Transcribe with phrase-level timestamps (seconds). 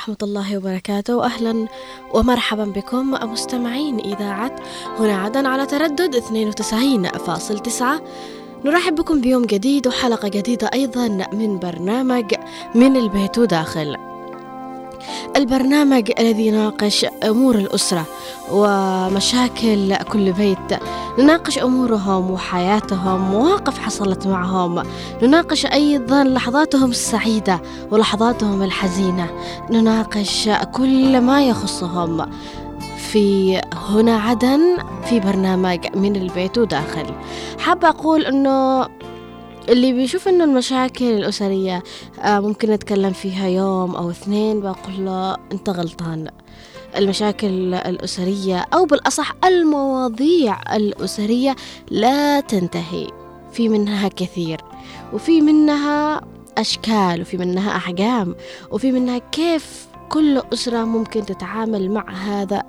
[0.00, 1.16] ورحمة الله وبركاته.
[1.16, 1.68] وأهلا
[2.14, 4.56] ومرحبا بكم مستمعين إذاعة
[4.98, 8.02] هنا عدن على تردد 92.9
[8.64, 12.34] نرحب بكم بيوم جديد وحلقة جديدة أيضا من برنامج
[12.74, 13.96] من البيت وداخل.
[15.36, 18.04] البرنامج الذي يناقش أمور الأسرة
[18.52, 20.80] ومشاكل كل بيت.
[21.18, 24.82] نناقش أمورهم وحياتهم مواقف حصلت معهم.
[25.22, 29.30] نناقش أيضا لحظاتهم السعيدة ولحظاتهم الحزينة.
[29.70, 32.30] نناقش كل ما يخصهم.
[33.12, 37.06] في هنا عدن في برنامج من البيت وداخل.
[37.58, 38.88] حابة أقول أنه
[39.68, 41.82] اللي بيشوف إنه المشاكل الأسرية
[42.20, 46.26] آه، ممكن نتكلم فيها يوم أو اثنين بقول له أنت غلطان.
[46.96, 51.56] المشاكل الأسرية أو بالأصح المواضيع الأسرية
[51.90, 53.20] لا تنتهي.
[53.52, 54.60] في منها كثير
[55.12, 56.20] وفي منها
[56.58, 58.34] أشكال وفي منها أحجام
[58.70, 62.62] وفي منها كيف كل أسرة ممكن تتعامل مع هذا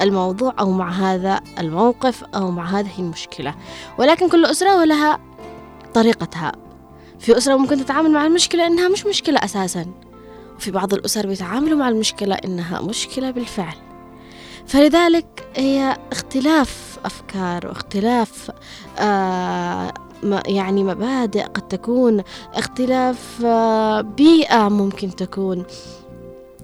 [0.00, 3.54] الموضوع أو مع هذا الموقف أو مع هذه المشكلة.
[3.98, 5.18] ولكن كل أسرة ولها
[5.94, 6.52] طريقتها.
[7.18, 9.86] في أسرة ممكن تتعامل مع المشكلة إنها مش مشكلة أساسا.
[10.64, 13.74] وفي بعض الأسر بيتعاملوا مع المشكلة إنها مشكلة بالفعل.
[14.66, 18.50] فلذلك هي اختلاف أفكار واختلاف
[18.98, 19.94] آه
[20.46, 22.22] يعني مبادئ قد تكون
[22.54, 25.64] اختلاف آه بيئة ممكن تكون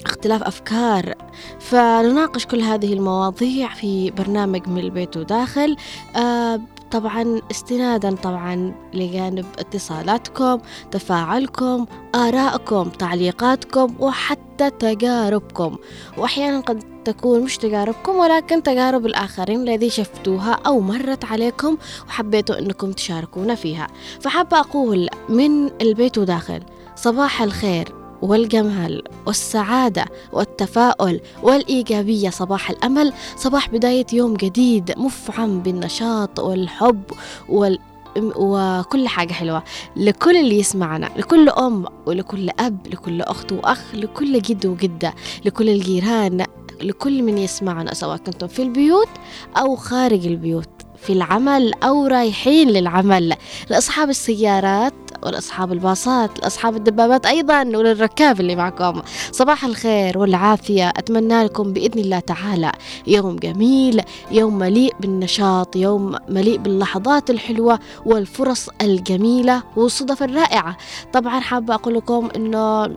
[0.06, 1.14] اختلاف أفكار.
[1.58, 5.76] فنناقش كل هذه المواضيع في برنامج من البيت وداخل.
[6.16, 10.58] آه طبعا استنادا طبعا لجانب اتصالاتكم
[10.90, 15.76] تفاعلكم آرائكم تعليقاتكم وحتى تجاربكم.
[16.18, 21.76] وأحيانا قد تكون مش تجاربكم ولكن تجارب الآخرين الذي شفتوها أو مرت عليكم
[22.08, 23.86] وحبيتوا أنكم تشاركونا فيها.
[24.20, 26.60] فحابة أقول من البيت وداخل
[26.96, 27.99] صباح الخير.
[28.22, 32.30] والجمال والسعادة والتفاؤل والإيجابية.
[32.30, 37.02] صباح الأمل صباح بداية يوم جديد مفعم بالنشاط والحب
[37.48, 37.78] وال
[38.36, 39.62] وكل حاجة حلوة
[39.96, 45.14] لكل اللي يسمعنا لكل أم ولكل أب لكل أخت وأخ لكل جد وجدة
[45.44, 46.46] لكل الجيران
[46.82, 49.08] لكل من يسمعنا سواء كنتم في البيوت
[49.56, 50.68] أو خارج البيوت
[51.02, 53.34] في العمل أو رايحين للعمل.
[53.70, 59.02] لأصحاب السيارات ولأصحاب الباصات لأصحاب الدبابات أيضا وللركاب اللي معكم.
[59.32, 62.72] صباح الخير والعافية أتمنى لكم بإذن الله تعالى
[63.06, 64.00] يوم جميل
[64.30, 70.76] يوم مليء بالنشاط يوم مليء باللحظات الحلوة والفرص الجميلة والصدف الرائعة.
[71.12, 72.88] طبعا حابة أقول لكم أنه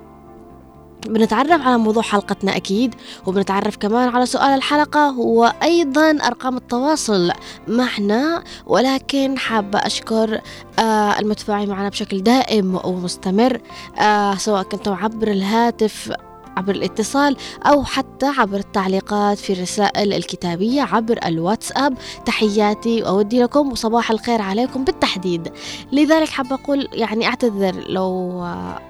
[1.07, 7.31] بنتعرف على موضوع حلقتنا أكيد وبنتعرف كمان على سؤال الحلقة وأيضا أرقام التواصل
[7.67, 10.41] معنا ولكن حابة أشكر
[10.79, 13.61] آه المدفوعين معنا بشكل دائم ومستمر
[13.99, 16.11] آه سواء كنتم عبر الهاتف
[16.57, 21.97] عبر الاتصال أو حتى عبر التعليقات في الرسائل الكتابية عبر الواتساب.
[22.25, 25.51] تحياتي وأودي لكم وصباح الخير عليكم بالتحديد.
[25.91, 28.43] لذلك حابة أقول يعني أعتذر لو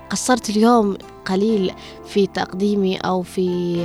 [0.09, 1.73] قصرت اليوم قليل
[2.05, 3.75] في تقديمي أو في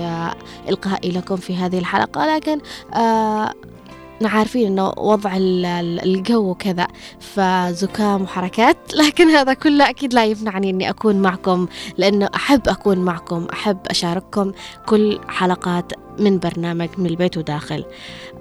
[0.69, 2.61] إلقائي لكم في هذه الحلقة لكن
[2.95, 3.55] آه
[4.23, 6.87] عارفين إنه وضع الجو كذا
[7.21, 11.67] فزكام وحركات لكن هذا كله أكيد لا يمنعني إني أكون معكم
[11.97, 14.53] لأنه أحب أكون معكم أحب أشارككم
[14.87, 17.85] كل حلقات من برنامج من البيت وداخل.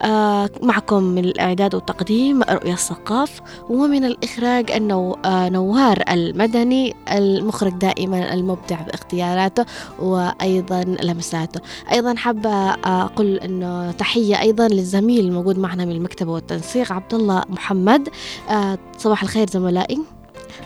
[0.02, 8.34] آه معكم من الإعداد والتقديم رؤيا الثقاف ومن الإخراج النو آه نوار المدني المخرج دائما
[8.34, 9.66] المبدع باختياراته
[10.00, 11.62] وأيضا لمساته.
[11.92, 18.10] أيضا حابة أقول أنه تحية أيضا للزميل الموجود معنا من المكتبة والتنسيق عبد الله محمد.
[18.50, 20.00] آه صباح الخير زملائي.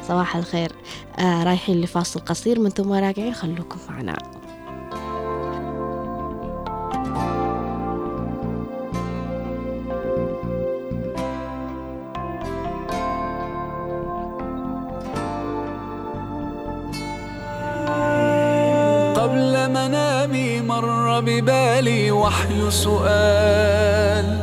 [0.07, 0.71] صباح الخير.
[1.19, 4.17] آه رايحين لفاصل قصير من ثم راجعين خلوكم معنا.
[21.41, 24.37] ببالي وحي سؤال.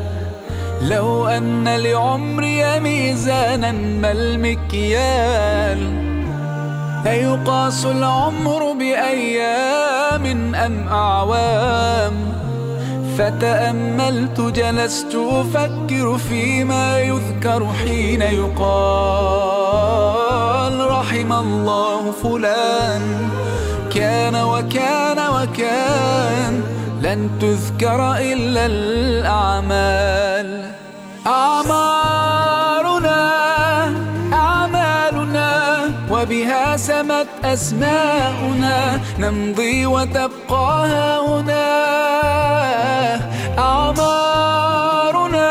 [0.83, 5.79] لو أن لعمري ميزانا ما المكيال.
[7.07, 12.13] أيقاس العمر بأيام أم أعوام؟
[13.19, 19.79] فتأملت جلست أفكر فيما يذكر حين يقال.
[20.91, 23.29] رحم الله فلان
[23.95, 26.63] كان وكان وكان.
[27.03, 30.49] لن تذكر إلا الأعمال.
[31.27, 33.21] أعمارنا
[34.33, 35.51] أعمالنا
[36.11, 40.89] وبها سمت أسماؤنا نمضي وتبقى
[41.29, 41.69] هنا
[43.59, 45.51] أعمارنا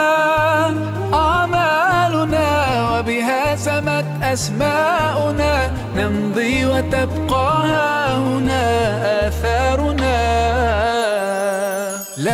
[1.13, 2.47] أعمالنا
[2.91, 7.49] وبها سمت أسماؤنا نمضي وتبقى
[8.17, 8.65] هنا.
[9.27, 10.36] آثارنا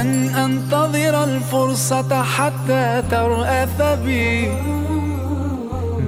[0.04, 4.52] لن أنتظر الفرصة حتى ترأث بي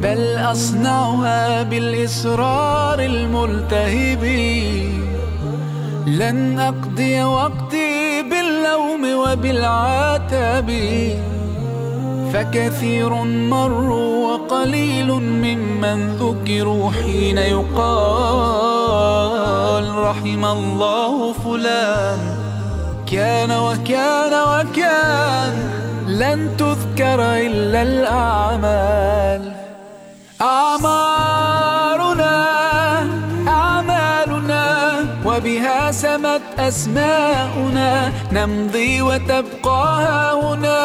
[0.01, 4.24] بل أصنعها بالإصرار الملتهب.
[6.07, 10.69] لن أقضي وقتي باللوم وبالعتاب.
[12.33, 17.75] فكثير مروا وقليل ممن ذكروا حين يقال
[19.95, 22.44] رحم الله فلان.
[23.12, 25.54] كان وكان وكان
[26.07, 29.52] لن تذكر إلا الأعمال.
[30.42, 32.46] أعمارنا
[33.48, 34.66] أعمالنا
[35.25, 40.81] وبها سمت أسماؤنا نمضي وتبقى هنا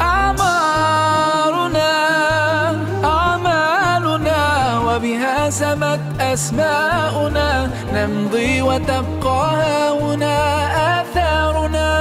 [0.00, 1.92] أعمارنا
[3.04, 7.61] أعمالنا وبها سمت أسماؤنا
[8.02, 10.38] نمضي وتبقى هنا
[11.00, 11.92] آثارنا.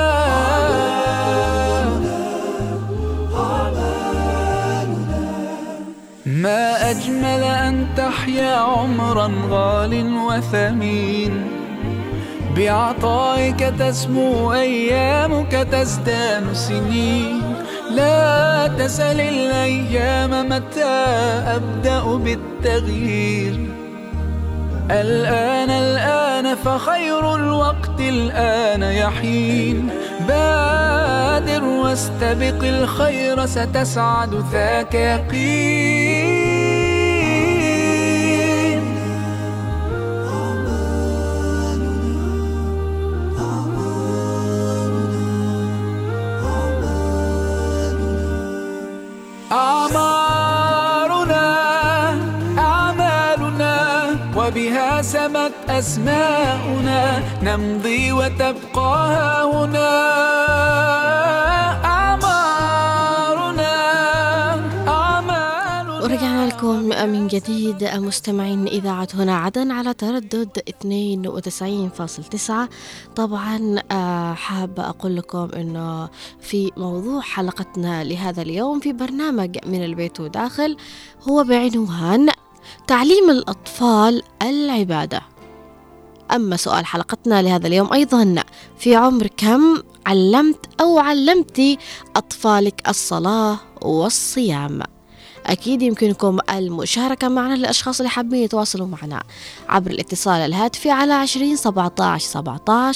[6.25, 9.93] ما أجمل أن تحيا عمرا غال
[10.27, 11.47] وثمين.
[12.57, 17.41] بعطائك تسمو أيامك تزدان سنين.
[17.91, 20.97] لا تسل الأيام متى
[21.55, 23.80] أبدأ بالتغيير.
[24.91, 29.89] الآن الآن فخير الوقت الآن يحين
[30.27, 36.30] بادر واستبق الخير ستسعد ذاك يقين.
[54.55, 59.91] وبها سمت أسماؤنا نمضي وتبقى هنا.
[61.85, 63.73] أعمارنا
[64.87, 66.03] أعمالنا.
[66.03, 66.75] ورجعنا لكم
[67.09, 67.83] من جديد.
[67.83, 72.69] مستمعين إذاعة هنا عدن على تردد 92.9
[73.15, 76.09] طبعا آه، حابة أقول لكم أنه
[76.41, 80.77] في موضوع حلقتنا لهذا اليوم في برنامج من البيت وداخل
[81.29, 82.29] هو بعنوان
[82.87, 85.21] تعليم الأطفال العبادة.
[86.35, 88.35] أما سؤال حلقتنا لهذا اليوم أيضا
[88.77, 91.77] في عمر كم علمت أو علمتي
[92.15, 94.81] أطفالك الصلاة والصيام؟
[95.45, 99.23] أكيد يمكنكم المشاركة معنا للأشخاص اللي حابين يتواصلوا معنا
[99.69, 102.93] عبر الاتصال الهاتفي على عشرين سبعة عشر سبعة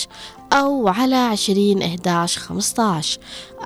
[0.54, 3.20] أو على عشرين إحداش خمسطاش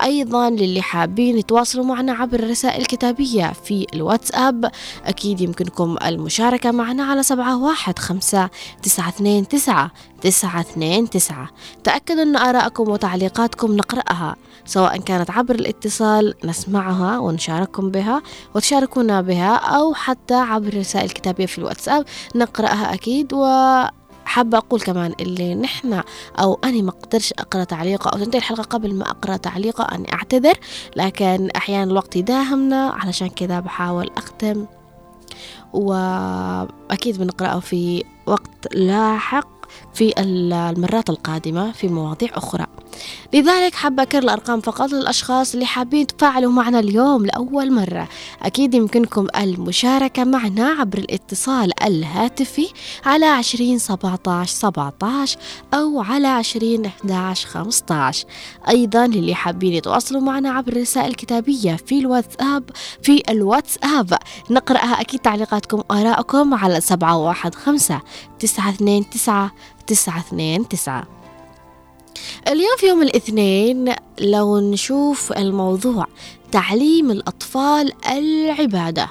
[0.03, 4.71] أيضا للي حابين يتواصلوا معنا عبر الرسائل الكتابية في الواتساب
[5.05, 8.49] أكيد يمكنكم المشاركة معنا على سبعة واحد خمسة
[8.83, 11.49] تسعة اثنين تسعة تسعة اثنين تسعة.
[11.83, 18.21] تأكدوا أن آراءكم وتعليقاتكم نقرأها سواء كانت عبر الاتصال نسمعها ونشارككم بها
[18.55, 22.05] وتشاركونا بها أو حتى عبر الرسائل الكتابية في الواتساب
[22.35, 23.33] نقرأها أكيد.
[23.33, 23.45] و
[24.29, 26.01] حابة أقول كمان اللي نحن
[26.39, 30.53] أو أنا ما أقدرش أقرأ تعليقه أو تنتهي الحلقة قبل ما أقرأ تعليقه أني أعتذر
[30.95, 34.65] لكن أحيانا الوقت يداهمنا علشان كذا بحاول أختم.
[35.73, 39.47] وأكيد بنقرأه في وقت لاحق
[39.93, 42.65] في المرات القادمة في مواضيع أخرى.
[43.33, 48.07] لذلك حاب أكرر الأرقام فقط للأشخاص اللي حابين تفاعلوا معنا اليوم لأول مرة.
[48.41, 52.67] أكيد يمكنكم المشاركة معنا عبر الاتصال الهاتفي
[53.05, 54.93] على عشرين سبعة سبعة
[55.73, 58.13] أو على عشرين أحد
[58.69, 62.69] أيضا اللي حابين يتواصلوا معنا عبر الرسائل الكتابية في الواتساب
[63.03, 64.13] في الواتساب.
[64.49, 68.01] نقرأها أكيد تعليقاتكم وآرائكم على سبعة واحد خمسة
[68.39, 69.51] تسعة اثنين تسعة
[69.87, 71.18] تسعة اثنين تسعة.
[72.47, 76.05] اليوم في يوم الاثنين لو نشوف الموضوع
[76.51, 79.09] تعليم الأطفال العبادة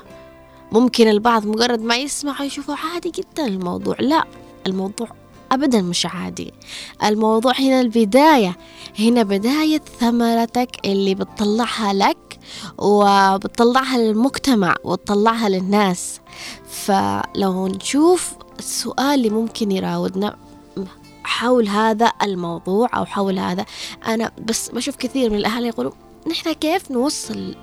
[0.73, 4.25] ممكن البعض مجرد ما يسمع يشوفه عادي جدا الموضوع لا
[4.67, 5.09] الموضوع
[5.52, 6.52] أبدا مش عادي.
[7.05, 8.57] الموضوع هنا البداية
[8.99, 12.38] هنا بداية ثمرتك اللي بتطلعها لك
[12.78, 16.21] وبتطلعها للمجتمع وتطلعها للناس.
[16.71, 20.37] فلو نشوف السؤال اللي ممكن يراودنا
[21.29, 23.65] حول هذا الموضوع أو حول هذا.
[24.07, 25.93] أنا بس بشوف كثير من الأهالي يقولوا
[26.31, 27.55] نحن كيف نوصل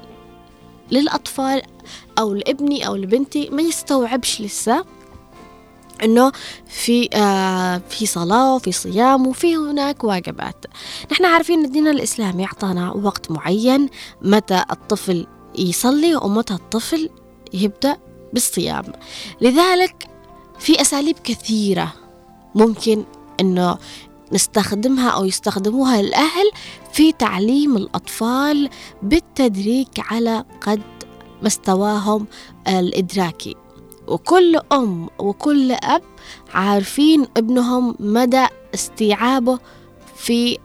[0.92, 1.62] للأطفال
[2.20, 4.86] أو لابني أو لبنتي ما يستوعبش لسه
[6.04, 6.32] إنه
[6.68, 10.66] في آه في صلاة وفي صيام وفي هناك واجبات.
[11.12, 13.90] نحن عارفين إن الدين الإسلامي أعطانا وقت معين
[14.22, 17.10] متى الطفل يصلي ومتى الطفل
[17.54, 17.98] يبدأ
[18.34, 18.84] بالصيام.
[19.42, 20.08] لذلك
[20.60, 21.94] في أساليب كثيرة
[22.56, 23.06] ممكن
[23.40, 23.78] إنه
[24.34, 26.52] نستخدمها أو يستخدموها الأهل
[26.94, 28.70] في تعليم الأطفال
[29.04, 30.82] بالتدريج على قد
[31.44, 32.26] مستواهم
[32.68, 33.56] الإدراكي.
[34.08, 36.02] وكل أم وكل أب
[36.54, 39.60] عارفين ابنهم مدى استيعابه
[40.26, 40.58] في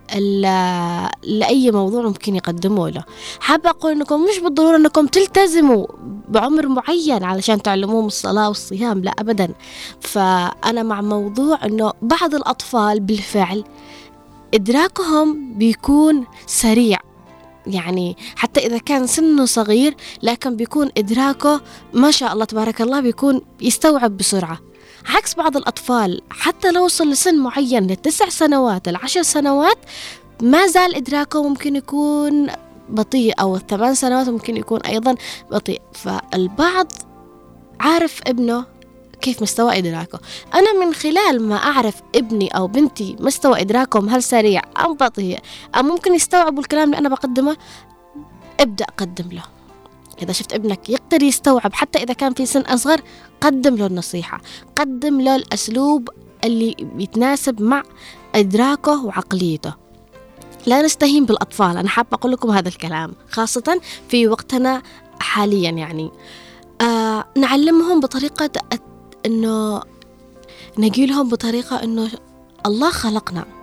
[1.23, 3.05] لأي موضوع ممكن يقدموه له.
[3.41, 5.87] حابة أقول أنكم مش بالضرورة أنكم تلتزموا
[6.29, 9.55] بعمر معين علشان تعلموهم الصلاة والصيام لا أبدا.
[10.01, 13.65] فأنا مع موضوع أنه بعض الأطفال بالفعل
[14.55, 16.99] إدراكهم بيكون سريع.
[17.67, 21.61] يعني حتى إذا كان سنه صغير لكن بيكون إدراكه
[21.95, 24.70] ما شاء الله تبارك الله بيكون يستوعب بسرعة.
[25.07, 29.79] عكس بعض الأطفال حتى لو وصل لسن معين للتسع سنوات العشر سنوات
[30.43, 32.51] ما زال إدراكه ممكن يكون
[32.89, 35.15] بطيء أو الثمان سنوات ممكن يكون أيضا
[35.51, 35.83] بطيء.
[35.93, 36.93] فالبعض
[37.81, 38.65] عارف ابنه
[39.21, 40.21] كيف مستوى إدراكه.
[40.55, 45.39] أنا من خلال ما أعرف ابني أو بنتي مستوى إدراكهم هل سريع أم بطيء
[45.77, 47.57] أم ممكن يستوعبوا الكلام اللي أنا بقدمه؟
[48.61, 49.43] ابدأ قدم له.
[50.23, 53.01] إذا شفت ابنك يقدر يستوعب حتى إذا كان في سن أصغر
[53.41, 54.41] قدم له النصيحة.
[54.77, 56.09] قدم له الأسلوب
[56.45, 57.83] اللي يتناسب مع
[58.35, 59.75] إدراكه وعقليته.
[60.67, 64.83] لا نستهين بالأطفال أنا حابة أقول لكم هذا الكلام خاصة في وقتنا
[65.21, 66.11] حاليا يعني.
[66.81, 68.51] آه نعلمهم بطريقة
[69.27, 69.83] انه
[70.79, 72.11] نقولهم بطريقة إنه
[72.67, 73.60] الله خلقنا.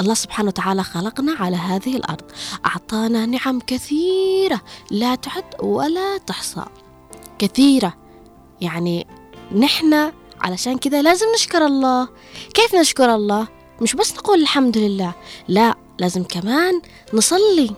[0.00, 2.24] الله سبحانه وتعالى خلقنا على هذه الأرض.
[2.66, 6.64] أعطانا نعم كثيرة لا تعد ولا تحصى.
[7.38, 7.96] كثيرة.
[8.60, 9.06] يعني
[9.56, 12.08] نحن علشان كذا لازم نشكر الله.
[12.54, 13.48] كيف نشكر الله؟
[13.80, 15.14] مش بس نقول الحمد لله
[15.48, 16.80] لا لازم كمان
[17.14, 17.70] نصلي.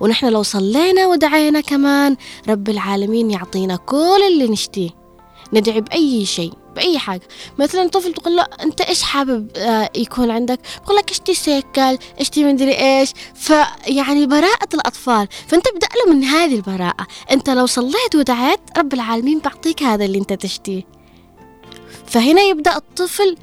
[0.00, 2.16] ونحن لو صلينا ودعينا كمان
[2.48, 4.90] رب العالمين يعطينا كل اللي نشتيه.
[5.52, 6.61] ندعي بأي شيء.
[6.74, 7.22] بأي حاجة.
[7.58, 12.44] مثلا طفل تقول له أنت إيش حابب آه، يكون عندك؟ بقول لك اشتي سيكل اشتي
[12.44, 15.28] مدري إيش؟ فيعني براءة الأطفال.
[15.46, 17.06] فأنت ابدأ له من هذه البراءة.
[17.30, 20.82] أنت لو صليت ودعيت رب العالمين بعطيك هذا اللي أنت تشتيه.
[22.06, 23.36] فهنا يبدأ الطفل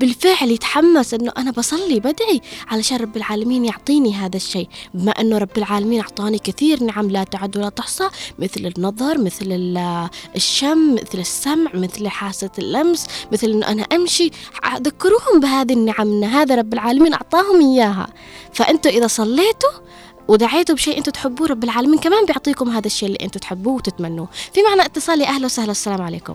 [0.00, 4.68] بالفعل يتحمس إنه أنا بصلي بدعي علشان رب العالمين يعطيني هذا الشيء.
[4.94, 9.46] بما إنه رب العالمين أعطاني كثير نعم لا تعد ولا تحصى مثل النظر مثل
[10.36, 14.30] الشم مثل السمع مثل حاسة اللمس مثل إنه أنا أمشي.
[14.76, 18.08] ذكروهم بهذه النعم إن هذا رب العالمين أعطاهم إياها.
[18.52, 19.70] فأنتوا إذا صليتوا
[20.28, 24.28] ودعيتوا بشيء أنتم تحبوه رب العالمين كمان بيعطيكم هذا الشيء اللي أنتم تحبوه وتتمنوه.
[24.52, 26.34] في معنى اتصال يا أهلا وسهلا السلام عليكم.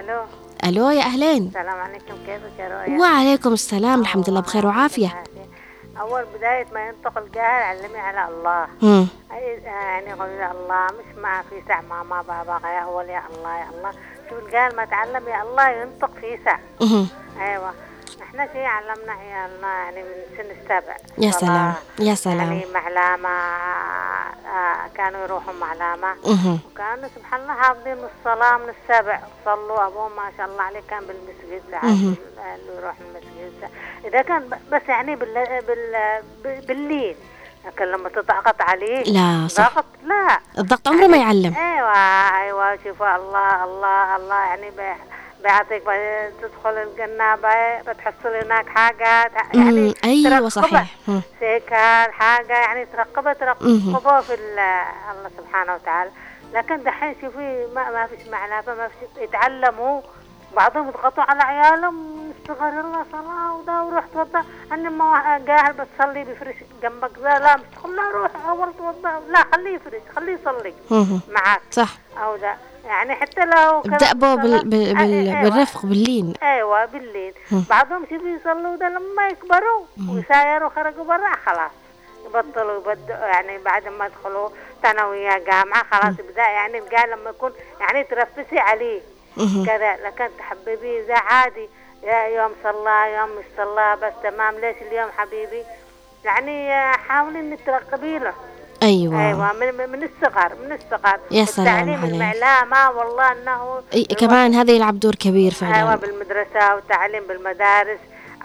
[0.00, 0.41] ألو.
[0.64, 1.46] ألو يا أهلين.
[1.46, 5.24] السلام عليكم كيفك يا رؤيا؟ وعليكم السلام الحمد لله بخير وعافية.
[6.00, 8.66] أول بداية ما ينطق الجاهل علمي على الله.
[8.82, 9.06] مم.
[9.64, 13.66] يعني قول يا الله مش ما في سع ماما بابا يا أول يا الله يا
[13.78, 13.92] الله.
[14.30, 16.38] شوف الجاهل ما تعلم يا الله ينطق في
[16.80, 17.06] مم.
[17.40, 17.72] أيوه.
[18.22, 21.30] إحنا شيء علمنا عيالنا يعني من سن السبع يا.
[21.30, 22.38] سلام يا سلام.
[22.52, 26.14] يعني معلامة آه كانوا يروحوا معلامة.
[26.24, 31.62] وكانوا سبحان الله حافظين الصلاة من السبع صلوا أبوهم ما شاء الله عليه كان بالمسجد.
[31.84, 33.70] اللي يروح المسجد.
[34.04, 35.62] إذا كان بس يعني بال
[36.44, 37.16] بال بالليل.
[37.66, 39.74] لكن لما تضغط عليه لا صح.
[39.74, 40.38] ضغط لا.
[40.58, 41.54] الضغط عمره ما يعلم.
[41.56, 41.92] أيوه
[42.42, 44.70] أيوه شوف الله الله الله يعني
[45.42, 47.34] بيعطيك بي- تدخل الجنة
[47.88, 48.68] بتحصل هناك
[49.54, 49.60] مم.
[49.60, 49.94] يعني
[50.48, 50.48] ترقبة.
[50.48, 50.86] صحيح.
[51.40, 53.92] سيكل حاجة يعني ترقبة مهم.
[53.92, 54.58] ترقبة في ال-
[55.10, 56.10] الله سبحانه وتعالى
[56.54, 60.00] لكن دحين شوفي ما, ما فيش معنافة ما فيش يتعلموا
[60.56, 64.38] بعضهم يضغطوا على عيالهم استغفر الله صلاة وده وروح توضى
[64.72, 69.44] أنا ما قاعد بتصلي بفرش جنبك لا لا مش تقول لا روح أول توضى لا
[69.52, 70.74] خليه يفرش خليه يصلي.
[71.28, 71.88] معك صح
[72.24, 74.60] أو ده يعني حتى لو ابدأ به بال...
[74.60, 74.94] الصلاة- بال...
[74.94, 75.28] بال...
[75.28, 75.42] أيوة.
[75.50, 76.32] بالرفق باللين.
[76.42, 77.64] أيوه بالليل مم.
[77.70, 81.70] بعضهم شوفوا يصلوا ده لما يكبروا ويسايروا خرجوا برا خلاص.
[82.26, 84.48] يبطلوا يبدأوا يعني بعد ما يدخلوا
[84.82, 89.00] ثانوية جامعة خلاص يبدأ يعني القال لما يكون يعني ترفسي عليه.
[89.66, 91.68] كذا لكن تحببي ده عادي
[92.02, 95.62] يا يوم صلى يوم مش صلى بس تمام ليش اليوم حبيبي؟
[96.24, 98.32] يعني آه، حاولي إنك ترقبي له.
[98.82, 99.26] أيوه.
[99.28, 101.18] أيوه من, من- الصغر من الصغر.
[101.30, 102.04] يا سلام عليك.
[102.12, 107.98] المعلامة والله إنه أي كمان هذا يلعب دور كبير أيوه فعلا بالمدرسة والتعليم بالمدارس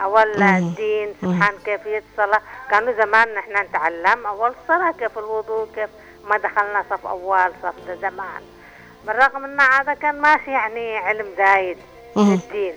[0.04, 0.58] أول مم.
[0.58, 2.42] الدين سبحان كيفية الصلاة
[2.72, 5.90] كانوا زمان نحن نتعلم أول الصلاة كيف الوضوء كيف
[6.30, 8.42] ما دخلنا صف أول صف ده زمان.
[9.08, 11.78] بالرغم أن هذا كان ماشي يعني علم زايد
[12.16, 12.34] مهم.
[12.34, 12.74] الدين.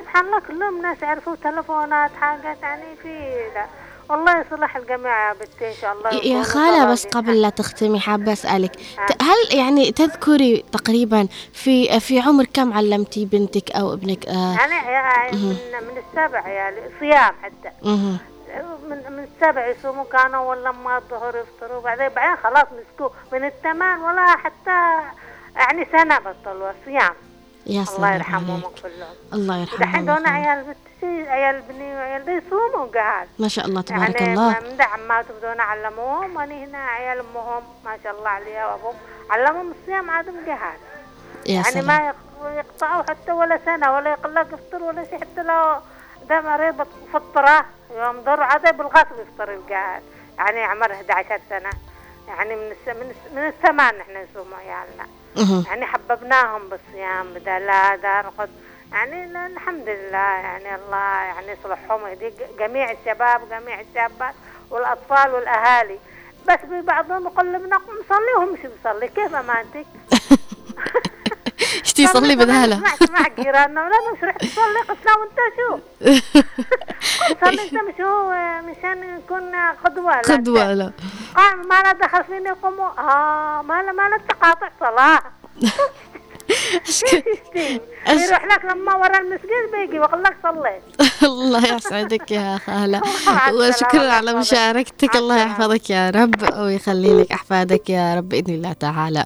[0.00, 3.66] سبحان الله كلهم ناس يعرفوا تلفونات حاجات يعني في لا.
[4.08, 7.06] والله يصلح الجميع يا بنتي إن شاء الله يا خالة بس.
[7.06, 8.76] قبل لا تختمي حابة أسألك.
[8.76, 14.54] ت- هل يعني تذكري تقريبا في في عمر كم علمتي بنتك أو ابنك؟ آه.
[14.54, 15.48] يعني عيا- من
[15.88, 17.70] من السبع يعني صيام حتى.
[18.88, 24.00] من من السبع يصوموا كانوا ولا ما الظهر يفطروا بعدين بعدين خلاص مسكوا من الثمان
[24.00, 25.02] ولا حتى
[25.56, 27.14] يعني سنة بطلوا صيام.
[27.66, 28.64] يا الله يرحمهم عليك.
[28.64, 30.26] ويغفر لهم الله دحين يرحمهم ويرحمهم.
[30.34, 30.78] عيال بنتي.
[31.04, 33.28] عيال بني وعيال دي يصوموا قاعد.
[33.38, 34.60] ما شاء الله تبارك يعني الله.
[34.60, 38.94] من ده عماتهم دونا علموهم وأنا هنا عيال أمهم ما شاء الله عليها وأبوهم.
[39.30, 40.78] علمهم الصيام عادهم قاعد.
[41.46, 41.86] يا يعني سلام.
[41.86, 45.76] ما يق- يقطعوا حتى ولا سنة ولا يقلق يفطر ولا شيء حتى لو
[46.28, 47.64] ده مريض فطرة
[47.96, 50.02] يوم ضر عاد بالغصب يفطر القاعد.
[50.38, 51.70] يعني عمره 11 سنة.
[52.28, 52.88] يعني من الس...
[52.96, 53.32] من, الس...
[53.32, 55.06] من الثمان نحن نصوم عيالنا.
[55.68, 58.50] يعني حببناهم بالصيام بدل لا ده نقعد
[58.92, 64.34] يعني الحمد لله يعني الله يعني يصلحهم ويهدي ج- جميع الشباب جميع الشابات
[64.70, 65.98] والأطفال والأهالي.
[66.48, 69.86] بس بعضهم يقول لي بنقوم نصلي وهم مش بيصلي؟ كيف أمانتك؟
[71.84, 75.78] إيش تصلي بدالة سمعت مع جيراننا ولا مش رحت تصلي قلت له وانت شو؟
[77.46, 80.92] صلي انت مش هو مشان نكون قدوة قدوة لا
[81.36, 85.22] قام ما لا دخل فيني يقوموا آه ما لا ما لا تقاطع صلاة.
[88.08, 90.82] يروح لك لما ورا المسجد بيجي ويقول لك صليت.
[91.32, 93.00] الله يسعدك يا خالة
[93.58, 94.34] وشكرا على.
[94.34, 95.16] مشاركتك.
[95.16, 95.36] الله.
[95.42, 99.24] يحفظك يا رب ويخلي لك أحفادك يا رب بإذن الله تعالى.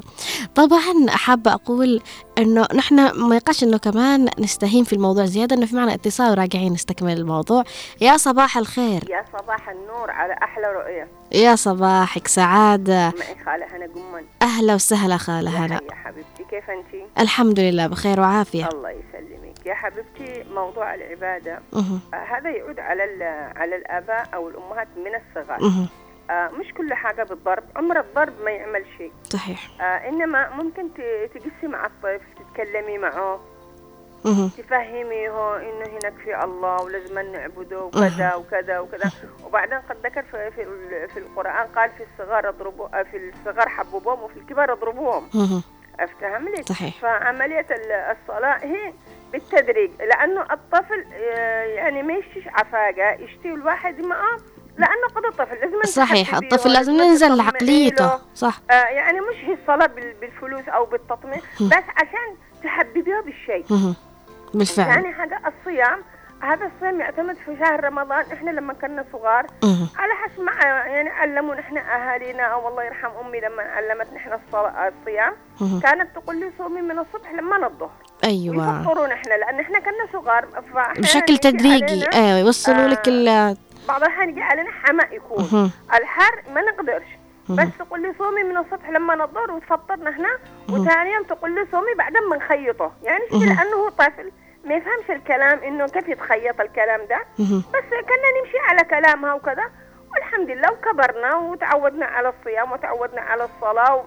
[0.54, 2.00] طبعا حابة أقول
[2.40, 6.72] أنه نحن ما يقاش أنه كمان نستهين في الموضوع زيادة أنه في معنا اتصال وراجعين
[6.72, 7.64] نستكمل الموضوع.
[8.00, 9.10] يا صباح الخير.
[9.10, 11.08] يا صباح النور على أحلى رؤية.
[11.32, 13.12] يا صباحك سعادة.
[13.18, 14.24] معي خالة هنا قمن.
[14.42, 18.68] أهلا وسهلا خالة هلا يا حبيبتي كيف أنتي؟ الحمد لله بخير وعافية.
[18.68, 19.66] الله يسلمك.
[19.66, 21.58] يا حبيبتي موضوع العبادة.
[21.72, 22.00] مهم.
[22.14, 25.88] آه هذا يعود على ال- على الآباء أو الأمهات من الصغر مهم.
[26.30, 31.30] آه مش كل حاجة بالضرب عمر الضرب ما يعمل شيء صحيح آه إنما ممكن ت-
[31.34, 33.40] تقسي مع الطفل تتكلمي معه.
[34.58, 39.10] تفهميه إنه هناك في الله ولازم نعبده وكذا وكذا وكذا
[39.46, 40.64] وبعدين قد ذكر في في,
[41.08, 45.28] في القرآن قال في الصغار اضربوا آه، في الصغار حببوهم وفي الكبار اضربوهم.
[46.00, 46.98] افتهم لك صحيح.
[47.00, 48.92] فعملية ال- الصلاة هي
[49.32, 51.04] بالتدريج لأنه الطفل
[51.74, 54.36] يعني ما يشتيش عفاقة يشتي الواحد معه
[54.78, 58.18] لأنه قد الطفل لازم صحيح تحببيه الطفل لازم ننزل لعقليته.
[58.34, 58.60] صح.
[58.70, 63.64] آه يعني مش هي الصلاة بال- بالفلوس أو بالتطمين بس عشان تحببيها بالشيء.
[64.54, 64.88] بالفعل.
[64.88, 66.02] يعني حاجة الصيام
[66.42, 68.24] هذا الصيام يعتمد في شهر رمضان.
[68.32, 69.46] إحنا لما كنا صغار.
[69.96, 74.40] على حسب ما يعني علمونا إحنا أهالينا أو الله يرحم أمي لما علمتنا إحنا
[74.88, 75.32] الصيام.
[75.82, 77.90] كانت تقول لي صومي من الصبح لما الظهر
[78.24, 78.80] أيوة.
[78.80, 80.46] يفطرون إحنا لأن إحنا كنا صغار
[80.98, 82.06] بشكل يجي تدريجي.
[82.14, 83.56] أيوه يوصلوا لك ال
[83.90, 85.72] بعض الاحيان يجي علينا حماء يكون.
[85.94, 87.06] الحر ما نقدرش
[87.48, 90.38] بس تقول لي صومي من الصبح لما نضر وتفطرنا هنا
[90.72, 94.32] وثاني يوم تقول لي صومي بعدين بنخيطه يعني شي لأنه هو طفل
[94.64, 97.20] ما يفهمش الكلام إنه كيف يتخيط الكلام ده.
[97.38, 99.64] بس كنا نمشي على كلامها وكذا
[100.12, 104.04] والحمد لله وكبرنا وتعودنا على الصيام وتعودنا على الصلاة.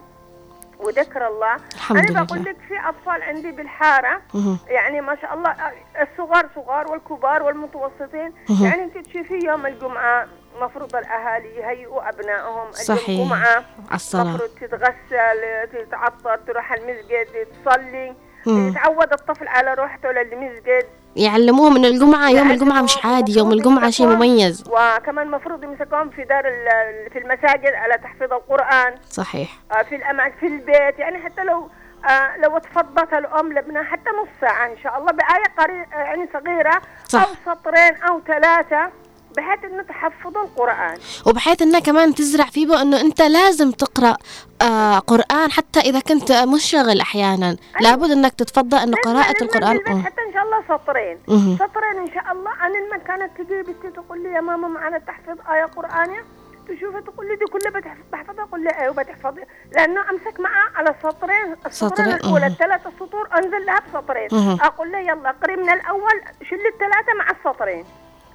[0.84, 2.24] وذكر الله الحمد أنا لله.
[2.24, 4.58] بقول لك في أطفال عندي بالحارة مهم.
[4.68, 5.56] يعني ما شاء الله
[6.02, 8.66] الصغار صغار والكبار والمتوسطين مهم.
[8.66, 10.28] يعني أنت تشوفي يوم الجمعة
[10.62, 13.10] مفروض الأهالي يهيئوا أبنائهم صحيح.
[13.10, 13.56] الجمعة
[13.88, 17.28] على الصلاة مفروض تتغسل تتعطر تروح المسجد
[17.66, 18.16] تصلي.
[18.48, 24.08] يتعود الطفل على روحته للمسجد يعلموهم ان الجمعة يوم الجمعة مش عادي يوم الجمعة شيء
[24.08, 24.64] مميز.
[24.68, 28.96] وكمان مفروض يمسكوهم في دار ال- في المساجد على تحفيظ القرآن.
[29.10, 29.50] صحيح.
[29.72, 31.70] آه، في الأماكن في البيت يعني حتى لو
[32.10, 35.86] آه، لو تفضت الأم لابنها حتى نص ساعة إن شاء الله بآية قري...
[35.92, 37.22] يعني صغيرة صح.
[37.22, 38.90] أو سطرين أو ثلاثة.
[39.38, 40.98] بحيث إنه تحفظوا القرآن.
[41.28, 44.18] وبحيث انها كمان تزرع فيه انه إنت لازم تقرأ
[44.62, 47.58] آه قرآن حتى إذا كنت منشغل أحيانا.
[47.82, 49.80] لابد إنك تتفضل انه قراءة القرآن.
[50.06, 51.18] حتى إن شاء الله سطرين.
[51.28, 51.56] مهم.
[51.56, 52.52] سطرين إن شاء الله.
[52.66, 56.26] أنا لما كانت تجي بنتي تقول لي يا ماما معنا تحفظ آية قرآنية؟
[56.68, 59.42] تشوفها تقول لي دي كلها بتحفظ بحفظها؟ أقول لها أيوة بتحفظي
[59.72, 62.52] لأنه أمسك معها على سطرين السطرين سطرين، الأولى مهم.
[62.52, 64.60] الثلاث السطور أنزل لها بسطرين.
[64.62, 67.86] أقول لها يلا اقري من الأول شيل الثلاثة مع السطرين.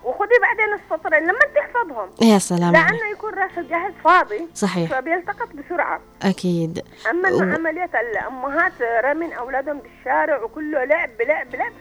[0.09, 2.73] وخذي بعدين السطرين لما تحفظهم يا سلام.
[2.73, 4.49] لأنه يكون راسه جاهز فاضي.
[4.55, 4.91] صحيح.
[4.91, 6.01] فبيلتقط بسرعة.
[6.23, 6.83] أكيد.
[7.11, 8.73] أما و- عملية الامهات
[9.05, 11.73] رمين أولادهم بالشارع وكله لعب لعب لعب.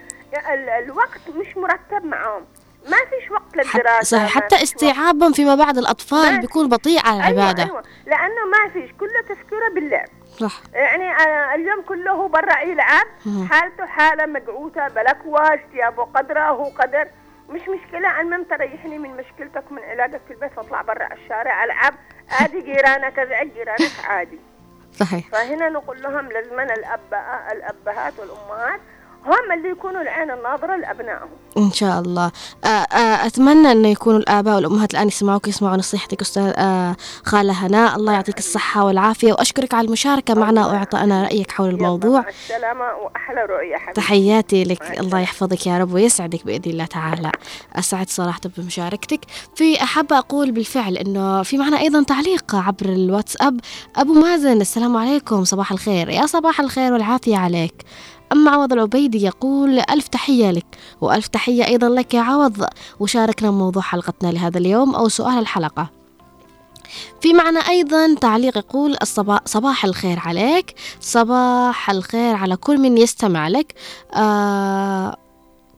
[0.54, 2.42] ال- الوقت مش مرتب معهم.
[2.90, 4.18] ما فيش وقت للدراسة.
[4.18, 4.36] صحيح.
[4.36, 4.64] حتى.
[4.64, 7.64] استيعابهم فيما بعد الأطفال ما- بيكون بطيء على العبادة.
[7.64, 7.76] أيوة.
[7.76, 8.92] أيوة لأنه ما فيش.
[9.00, 10.08] كله تفكيره باللعب.
[10.40, 10.62] صح.
[10.74, 13.08] يعني آه، اليوم كله هو برا يلعب.
[13.50, 17.08] حالته حالة مقعوتة بلكواش ثيابه قدره هو قدر.
[17.50, 21.94] مش مشكلة المهم تريحني من مشكلتك ومن علاقك في البيت واطلع برا الشارع العب
[22.40, 24.40] عادي جيرانك أزعج جيرانك عادي.
[24.94, 25.28] صحيح.
[25.32, 27.14] فهنا نقول لهم لازمنا الأب
[27.52, 28.80] الأبهات والأمهات
[29.28, 31.30] هم اللي يكونوا العين الناظرة لأبنائهم.
[31.58, 32.32] إن شاء الله.
[32.66, 37.96] آه، آه، أتمنى أن يكونوا الآباء والأمهات الآن يسمعوك يسمعوا نصيحتك أستاذ آه، خالة هناء.
[37.96, 42.20] الله يعطيك الصحة والعافية وأشكرك على المشاركة معنا وإعطائنا رأيك حول الموضوع.
[42.20, 43.94] مع السلامة وأحلى رؤية حبيبي.
[43.94, 45.00] تحياتي لك.
[45.00, 47.32] الله يحفظك يا رب ويسعدك بإذن الله تعالى.
[47.76, 49.20] أسعد صراحة بمشاركتك.
[49.56, 53.60] في أحب أقول بالفعل أنه في معنا أيضا تعليق عبر الواتساب.
[53.96, 56.10] أبو مازن السلام عليكم صباح الخير.
[56.10, 57.74] يا صباح الخير والعافية عليك.
[58.32, 60.66] أما عوض العبيدي يقول ألف تحية لك
[61.02, 62.66] وألف تحية أيضا لك يا عوض.
[63.00, 65.90] وشاركنا موضوع حلقتنا لهذا اليوم أو سؤال الحلقة.
[67.22, 68.98] في معنا أيضا تعليق يقول
[69.46, 70.76] صباح الخير عليك.
[71.02, 73.76] صباح الخير على كل من يستمع لك.
[74.14, 75.18] آه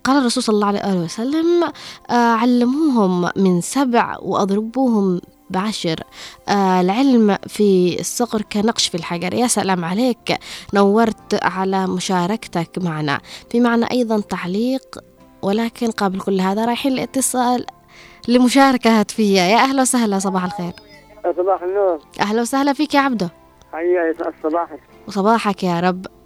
[0.03, 1.63] قال الرسول صلى الله عليه وسلم
[2.09, 6.03] آه علموهم من سبع وأضربوهم بعشر.
[6.49, 9.33] آه العلم في الصقر كنقش في الحجر.
[9.33, 10.37] يا سلام عليك.
[10.73, 13.19] نورت على مشاركتك معنا.
[13.51, 14.99] في معنا أيضا تعليق
[15.41, 17.65] ولكن قبل كل هذا رايحين الاتصال
[18.27, 19.41] لمشاركة هاتفية.
[19.41, 20.73] يا أهلا وسهلا صباح الخير.
[21.37, 21.99] صباح النور.
[22.19, 23.29] أهلا وسهلا فيك يا عبده
[23.71, 26.18] حيا يسعد صباحك وصباحك يا رب.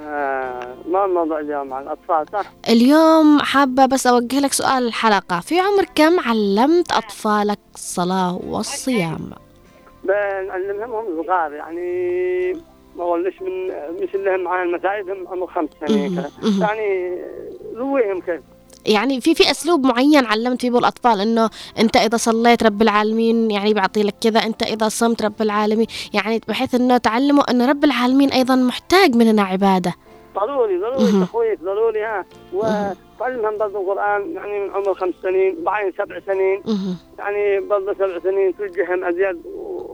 [0.00, 5.60] آه ما الموضوع اليوم عن الأطفال صح؟ اليوم حابة بس أوجه لك سؤال الحلقة في
[5.60, 9.30] عمر كم علمت أطفالك الصلاة والصيام
[10.04, 12.52] بنعلمهم هم صغار يعني
[12.96, 13.66] ما ولش من
[14.02, 16.24] مش اللي هم معانا المساعد هم عمر خمس سنين.
[16.60, 17.18] يعني
[17.76, 18.40] رويهم كيف
[18.88, 23.74] يعني في في أسلوب معين علمت فيه الأطفال إنه أنت إذا صليت رب العالمين يعني
[23.74, 28.30] بعطي لك كذا أنت إذا صمت رب العالمين يعني بحيث إنه تعلموا إنه رب العالمين
[28.30, 29.94] أيضا محتاج مننا عبادة.
[30.34, 31.24] ضروري ضروري.
[31.24, 32.24] تخويف ضروري ها.
[32.52, 36.62] وتعلمهم برضه القرآن يعني من عمر خمس سنين وبعدين سبع سنين.
[37.18, 39.42] يعني برضه سبع سنين توجههم أزيد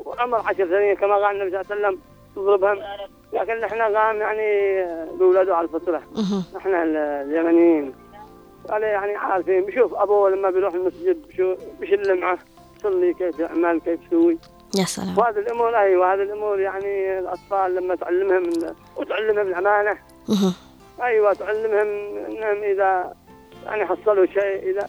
[0.05, 1.99] وعمر عشر سنين كما قال النبي صلى الله عليه وسلم
[2.37, 2.79] تضربهم.
[3.33, 4.49] لكن إحنا قام يعني
[5.19, 6.03] بولاده على الفطرة.
[6.17, 6.43] مهم.
[6.57, 7.95] إحنا ال- اليمنيين.
[8.71, 12.39] قال يعني عارفين بشوف أبوه لما بيروح المسجد بشو بش اللي معه
[12.79, 14.39] يصلي كيف يعمل كيف يسوي.
[14.79, 15.19] يا سلام.
[15.19, 18.43] وهذه الأمور أيوه هذه الأمور يعني الأطفال لما تعلمهم
[18.97, 19.99] وتعلمهم الأمانة.
[21.03, 23.15] أيوه تعلمهم إنهم إذا
[23.67, 24.89] يعني حصلوا شيء إذا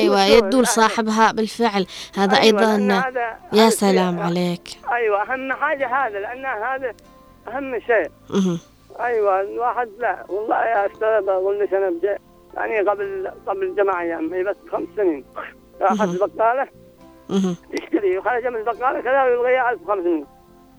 [0.00, 0.62] يوصلوا يدوا.
[0.62, 1.86] لصاحبها بالفعل.
[2.16, 4.68] هذا أيوة أيضا هذا يا سلام شيء- عليك.
[4.92, 6.94] أيوه أهم حاجة هذا لأن هذا
[7.48, 8.10] أهم شيء.
[9.00, 12.16] أيوه الواحد لا والله يا أستاذ أقول لك أنا بجي
[12.54, 15.24] يعني قبل قبل جماعة أيام هي بس خمس سنين.
[16.00, 16.68] البقالة.
[17.30, 17.56] مهم.
[17.72, 18.18] يشتري.
[18.18, 20.24] وخرج من البقالة كذا ويلغيها 1500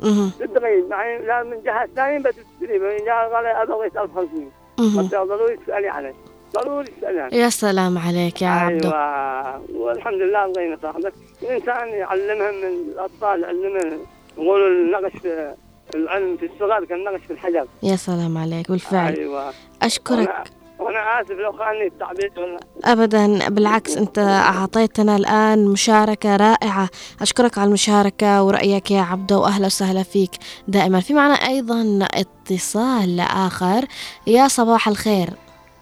[0.01, 0.31] مهم.
[0.39, 4.47] تدغي يعني لا من جهة ثانية بس تشتري من جهة قال أبغى 1500
[4.79, 5.05] مهم.
[5.05, 6.13] بس ضروري تسألي عليه.
[6.53, 7.38] ضروري تسألي عليه.
[7.38, 8.89] يا سلام عليك يا عبدو.
[8.89, 9.62] أيوه.
[9.81, 11.13] والحمد لله لقينا صاحبك.
[11.41, 13.99] الإنسان يعلمهم من الأطفال يعلمهم
[14.38, 15.13] يقولوا النقش
[15.95, 17.65] العلم في الصغر كالنقش في الحجر.
[17.84, 19.13] يا سلام عليك بالفعل.
[19.15, 19.53] أيوه.
[19.81, 20.43] أشكرك.
[20.82, 26.89] وأنا- وأنا آسف لو خانني التعبير ولا أبدا بالعكس أنت أعطيتنا الآن مشاركة رائعة.
[27.22, 29.41] أشكرك على المشاركة ورأيك يا عبدو.
[29.41, 30.32] وأهلا وسهلا فيك
[30.67, 31.00] دائما.
[31.00, 33.86] في معنا أيضا اتصال آخر.
[34.28, 35.30] يا صباح الخير.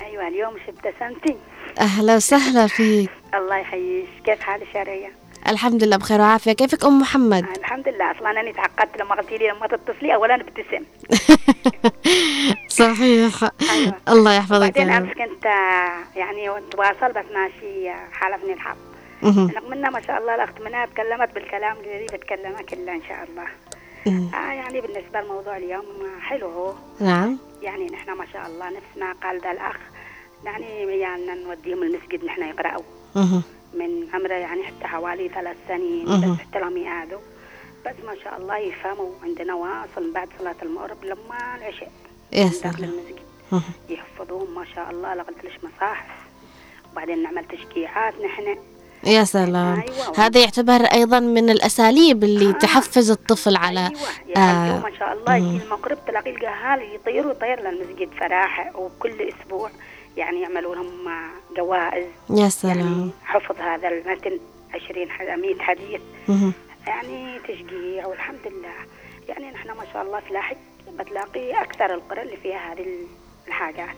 [0.02, 1.36] أيوه اليوم مش ابتسمتي
[1.80, 3.10] أهلا وسهلا فيك.
[3.34, 4.08] الله يحييك.
[4.26, 5.12] كيف حالك شارية؟
[5.48, 6.54] الحمد لله بخير وعافية.
[6.54, 8.12] كيفك أم محمد؟ آه الحمد لله.
[8.12, 10.84] أصلا أنا تعقدت لما قلتي لي لما تتصلي اولا ابتسم
[12.80, 13.50] صحيح.
[13.72, 13.94] أيوه.
[14.10, 18.78] الله يحفظك بعدين أمس كنت آه، يعني تواصل بس ماشي آه، حالفني الحظ.
[19.24, 23.48] رغم ما شاء الله الأخت منها تكلمت بالكلام الذي بتكلمه كله إن شاء الله.
[24.40, 25.86] آه يعني بالنسبة لموضوع اليوم
[26.22, 26.74] حلو هو.
[27.00, 27.38] نعم.
[27.62, 29.76] يعني نحن ما شاء الله نفسنا قال ذا الأخ
[30.46, 32.84] يعني يعني نوديهم المسجد نحن يقرأوا.
[33.16, 33.44] مهم.
[33.74, 36.06] من عمره يعني حتى حوالي ثلاث سنين.
[36.06, 37.20] بس حتى لهم يقعدوا
[37.86, 41.92] بس ما شاء الله يفهموا عندنا واصل بعد صلاة المغرب لما العشاء
[42.32, 42.92] يا داخل سلام.
[43.90, 46.08] يحفظوهم ما شاء الله لقد ليش مصاحف
[46.92, 48.58] وبعدين نعمل تشجيعات نحن
[49.04, 50.20] يا سلام أيوة.
[50.20, 52.52] هذا يعتبر أيضا من الأساليب اللي آه.
[52.52, 53.80] تحفز الطفل على
[54.38, 54.80] أيوه آه.
[54.80, 55.36] ما شاء الله.
[55.36, 59.70] يجي المغرب تلاقي القهال يطير ويطير للمسجد فراحة وكل أسبوع
[60.18, 61.30] يعني يعملوا لهم آه،
[61.64, 62.06] جوائز.
[62.30, 64.40] يا يعني سلام حفظ هذا المتن
[64.74, 66.02] 20 ح- 100 حديث.
[66.28, 66.54] مهم.
[66.88, 68.74] يعني تشجيع والحمد لله.
[69.30, 70.56] يعني نحن ما شاء الله في لاحق
[71.00, 72.86] بتلاقي أكثر القرى اللي فيها هذه
[73.48, 73.96] الحاجات.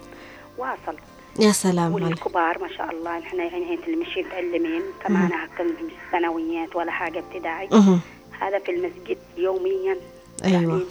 [0.58, 0.98] واصل.
[1.40, 5.30] يا سلام والكبار ما شاء الله نحن يعني اللي مش متعلمين كمان
[6.12, 7.70] ثانويات ولا حاجة ابتدائي.
[8.40, 9.98] هذا في المسجد يوميا.
[10.38, 10.86] تعليم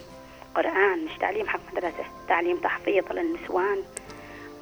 [0.54, 3.78] قرآن مش تعليم حق مدرسة تعليم تحفيظ للنسوان.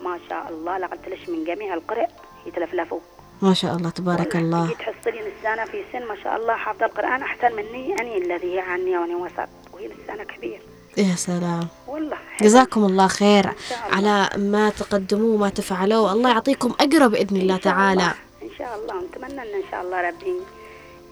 [0.05, 2.07] ما شاء الله لا قلت ليش من جميع القرى
[2.47, 3.01] يتلفلفوا.
[3.43, 3.91] ما شاء الله.
[3.91, 8.19] تبارك الله تجي تحصلي نسانة في سن ما شاء الله حافظة القرآن أحسن مني أني
[8.19, 9.49] الذي هي عني وأنا وسط.
[9.73, 10.61] وهي نسانة كبير
[10.97, 11.69] يا سلام.
[11.87, 12.49] والله حلو.
[12.49, 13.55] جزاكم الله خير الله.
[13.97, 14.17] على
[14.53, 16.13] ما تقدموه وما تفعلوه.
[16.13, 18.15] الله يعطيكم أجر بإذن الله تعالى الله.
[18.43, 18.95] إن شاء الله.
[18.97, 20.35] ونتمنى أن إن شاء الله ربي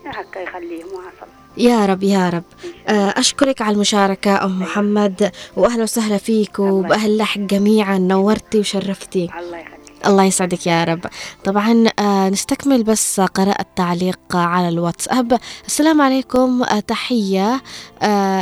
[0.06, 2.44] هكا يخليهم واصل يا رب يا رب.
[2.88, 9.30] آه، أشكرك على المشاركة أم محمد وأهلا وسهلا فيك وبأهل لحق جميعا نورتي وشرفتي.
[9.38, 9.76] الله يخليك.
[10.06, 11.06] الله يسعدك يا رب.
[11.44, 15.38] طبعا آه، نستكمل بس قراءة تعليق على الواتساب.
[15.66, 16.62] السلام عليكم.
[16.62, 17.62] آه، تحية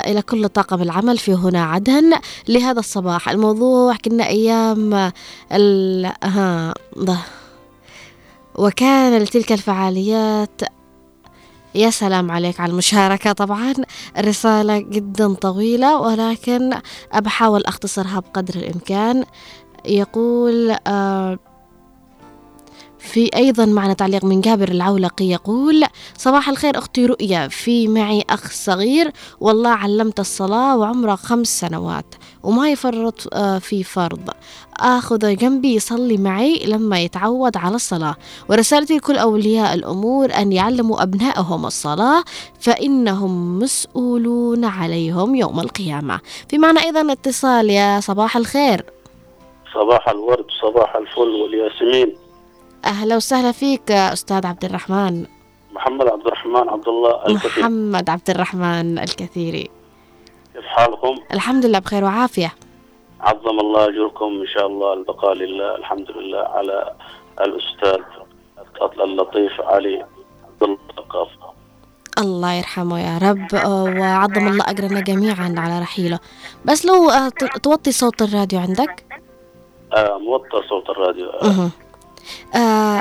[0.07, 2.13] إلى كل طاقم العمل في هنا عدن
[2.49, 3.29] لهذا الصباح.
[3.29, 5.13] الموضوع كنا أيام
[5.53, 7.19] ال ها ده.
[8.55, 10.61] وكان لتلك الفعاليات
[11.75, 13.33] يا سلام عليك على المشاركة.
[13.33, 13.75] طبعا
[14.19, 16.75] الرسالة جدا طويلة ولكن
[17.13, 19.25] أبحاول أختصرها بقدر الإمكان.
[19.87, 21.39] يقول آه
[22.99, 25.85] في أيضا معنا تعليق من جابر العولقي يقول
[26.19, 27.49] صباح الخير أختي رؤيا.
[27.49, 34.31] في معي أخ صغير والله علمت الصلاة وعمره خمس سنوات وما يفرط آه، في فرض.
[34.77, 38.17] آخذه جنبي يصلي معي لما يتعود على الصلاة.
[38.49, 42.25] ورسالتي لكل أولياء الأمور أن يعلموا أبنائهم الصلاة
[42.61, 46.21] فإنهم مسؤولون عليهم يوم القيامة.
[46.49, 48.85] في معنا أيضا اتصال يا صباح الخير.
[49.75, 52.17] صباح الورد صباح الفل والياسمين.
[52.85, 55.27] أهلا وسهلا فيك أستاذ عبد الرحمن.
[55.85, 57.63] محمد عبد الرحمن عبد الله الكثير.
[57.63, 59.71] محمد عبد الرحمن الكثيري.
[60.55, 62.53] كيف حالكم؟ الحمد لله بخير وعافية.
[63.21, 65.77] عظم الله أجركم إن شاء الله البقاء لله.
[65.77, 66.95] الحمد لله على
[67.41, 68.01] الأستاذ
[69.01, 70.07] اللطيف علي
[70.45, 71.29] عبد الله
[72.19, 73.49] الله يرحمه يا رب
[74.01, 76.19] وعظم الله أجرنا جميعا على رحيله.
[76.65, 77.29] بس لو آه،
[77.63, 79.05] توطي صوت الراديو عندك؟
[79.93, 81.31] آه موطى صوت الراديو.
[81.31, 81.71] آه،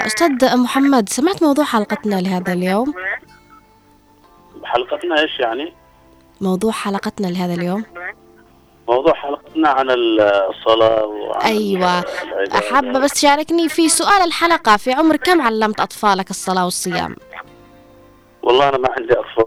[0.05, 2.93] أستاذ محمد سمعت موضوع حلقتنا لهذا اليوم؟
[4.63, 5.73] حلقتنا إيش يعني؟
[6.41, 7.83] موضوع حلقتنا لهذا اليوم؟
[8.87, 12.03] موضوع حلقتنا عن الصلاة وعن أيوة.
[12.71, 17.15] حابة بس تشاركني في سؤال الحلقة في عمر كم علمت أطفالك الصلاة والصيام؟
[18.43, 19.45] والله أنا ما عندي أطفال.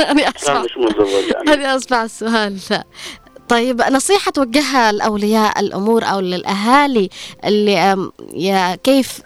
[0.10, 0.64] أنا أسمع
[1.34, 1.52] يعني.
[1.54, 2.58] أنا أسمع السؤال.
[3.54, 7.08] طيب نصيحة توجهها لأولياء الأمور أو للأهالي
[7.44, 9.20] اللي يا كيف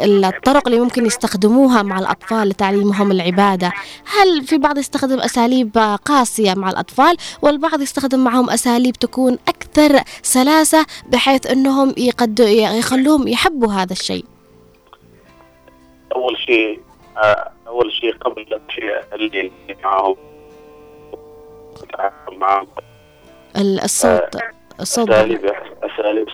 [0.00, 3.72] الطرق اللي ممكن يستخدموها مع الأطفال لتعليمهم العبادة؟
[4.06, 10.86] هل في بعض يستخدم أساليب قاسية مع الأطفال والبعض يستخدم معهم أساليب تكون أكثر سلاسة
[11.08, 11.94] بحيث أنهم
[12.78, 14.24] يخلوهم يحبوا هذا الشيء؟
[16.16, 16.80] أول شيء
[17.16, 19.52] آه، أول شيء قبل الأشياء اللي
[22.38, 22.66] معهم.
[23.56, 24.36] الصوت
[24.80, 25.10] الصوت.
[25.10, 26.26] اساليب اساليب.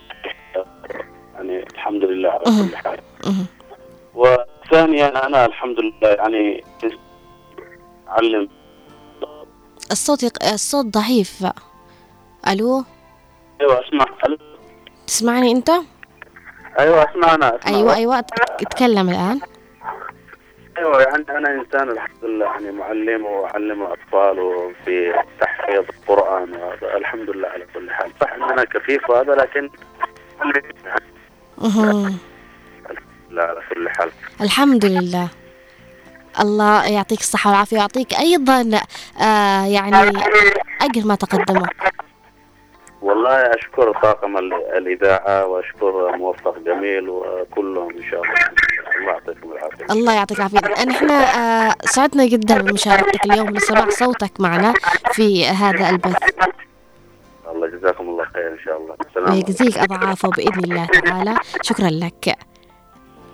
[1.35, 2.43] يعني الحمد لله على.
[2.43, 2.99] كل حال.
[4.15, 6.63] وثانيا أنا الحمد لله يعني
[8.07, 8.49] أعلم.
[9.91, 10.43] الصوت يق...
[10.43, 11.45] الصوت ضعيف
[12.47, 12.83] ألو؟
[13.61, 14.05] أيوه أسمع.
[15.07, 15.69] تسمعني أنت؟
[16.79, 17.77] أيوه أسمع أنا أسمع.
[17.77, 19.39] أيوة أيوة اتكلم الآن.
[20.77, 24.37] أيوه يعني أنا إنسان الحمد لله يعني معلم وأعلم الاطفال
[24.85, 25.13] في
[25.63, 28.11] تحفيظ القرآن وهذا الحمد لله على كل حال.
[28.21, 29.69] صح ان أنا كفيف وهذا لكن.
[33.29, 34.11] لا على كل حال.
[34.41, 35.27] الحمد لله
[36.39, 38.79] الله يعطيك الصحة والعافية ويعطيك أيضا
[39.21, 40.11] آه يعني
[40.81, 41.67] أجر ما تقدمه.
[43.03, 48.33] والله أشكر طاقم ال- الإذاعة وأشكر موفق جميل وكلهم إن شاء الله.
[48.99, 49.85] الله يعطيكم العافية.
[49.91, 50.85] الله يعطيك العافية.
[50.85, 54.73] نحن آه سعدنا جدا بمشاركتك اليوم لسماع صوتك معنا
[55.11, 56.15] في هذا البث.
[57.51, 58.95] الله جزاكم الله خير إن شاء الله.
[59.31, 61.35] ويجزيك أضعافه بإذن الله تعالى.
[61.61, 62.37] شكرا لك.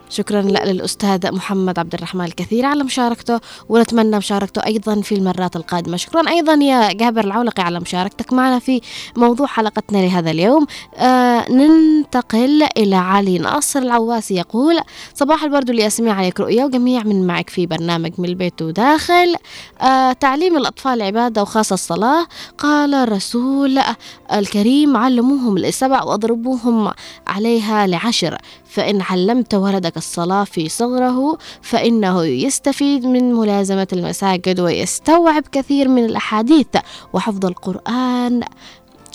[0.10, 5.98] شكرا للأستاذ محمد عبد الرحمن الكثير على مشاركته ونتمنى مشاركته أيضا في المرات القادمة.
[5.98, 8.82] شكرا أيضا يا جابر العولقي على مشاركتك معنا في
[9.17, 10.65] موضوع حلقتنا لهذا اليوم.
[10.95, 14.80] آه ننتقل إلى علي ناصر العواسي يقول
[15.13, 19.36] صباح الورد والياسمين عليك رؤيا وجميع من معك في برنامج من البيت وداخل.
[19.82, 22.28] آه تعليم الأطفال عبادة وخاصة الصلاة.
[22.58, 23.80] قال الرسول
[24.34, 26.91] الكريم علموهم لسبع وأضربوهم
[27.28, 28.38] عليها لعشر.
[28.69, 36.67] فإن علمت ولدك الصلاة في صغره فإنه يستفيد من ملازمة المساجد ويستوعب كثير من الأحاديث
[37.13, 38.41] وحفظ القرآن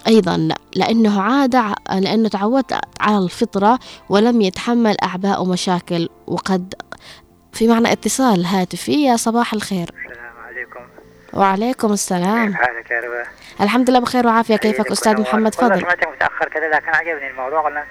[0.09, 1.55] أيضا لأنه عاد
[1.91, 2.65] لأنه تعود
[3.01, 6.75] على الفطرة ولم يتحمل أعباء ومشاكل وقد
[7.53, 9.91] في معنى اتصال هاتفي يا صباح الخير.
[9.95, 10.81] السلام عليكم.
[11.33, 12.47] وعليكم السلام.
[12.47, 13.25] كيف حالك يا ربا؟
[13.61, 14.57] الحمد لله بخير وعافية.
[14.57, 15.21] كيفك أستاذ.
[15.21, 17.85] محمد؟ فضل سمعتك متأخر كذا لكن عجبني الموضوع قلنا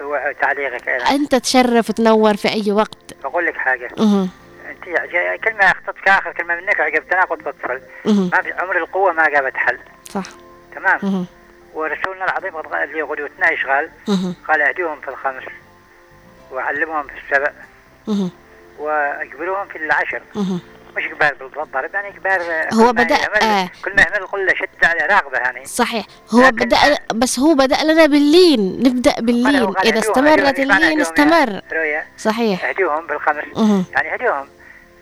[0.00, 4.28] هو تعليقك أنا أنت تشرف وتنور في أي وقت بقول لك حاجة مه.
[4.70, 7.80] أنت عج- كلمة أخطتك آخر كلمة منك عجبتنا قلت بتصل.
[8.04, 9.78] ما في عمر القوة ما جابت حل
[10.08, 10.24] صح
[10.74, 11.24] تمام مه.
[11.74, 14.34] ورسولنا العظيم قد قال اللي غدوتنا إشغال مه.
[14.48, 15.42] قال اهدوهم في الخمس
[16.52, 17.52] وعلموهم في السبع.
[18.78, 20.22] واجبروهم في العشر.
[20.96, 22.40] مش إجبار بالضرب يعني إجبار
[22.74, 23.70] هو بدأ- يعمل- آه.
[23.84, 25.64] كل ما يعمل القلة شد على راغبة يعني.
[25.64, 26.06] صحيح.
[26.34, 26.76] هو بدأ
[27.14, 28.78] بس هو بدأ لنا باللين.
[28.86, 29.56] نبدأ باللين.
[29.56, 31.60] اهدوهم- استمرت معنى اللين استمر.
[32.18, 32.64] صحيح.
[32.64, 33.44] اهدوهم بالخمس.
[33.56, 33.84] مه.
[33.92, 34.48] يعني هديهم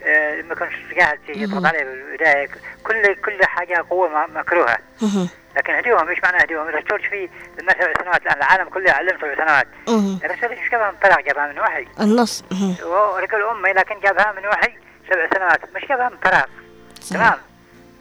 [0.04, 2.48] آه، لما كنت قاعد يضغط عليه بالبداية.
[2.84, 4.78] كل كل حاجة قوة مكروهة.
[5.56, 7.28] لكن هديهم إيش معنى هديهم؟ الرسول في
[7.60, 9.66] لما سبع سنوات الان العالم كله يعلم سبع سنوات.
[10.24, 11.86] الرسول إيش جابها من فراغ جابها من وحي.
[12.00, 12.44] النص.
[12.50, 12.74] مه.
[12.82, 14.72] هو رجل أمي لكن جابها من وحي.
[15.12, 16.44] سبع سنوات مش من فراغ.
[17.10, 17.38] تمام.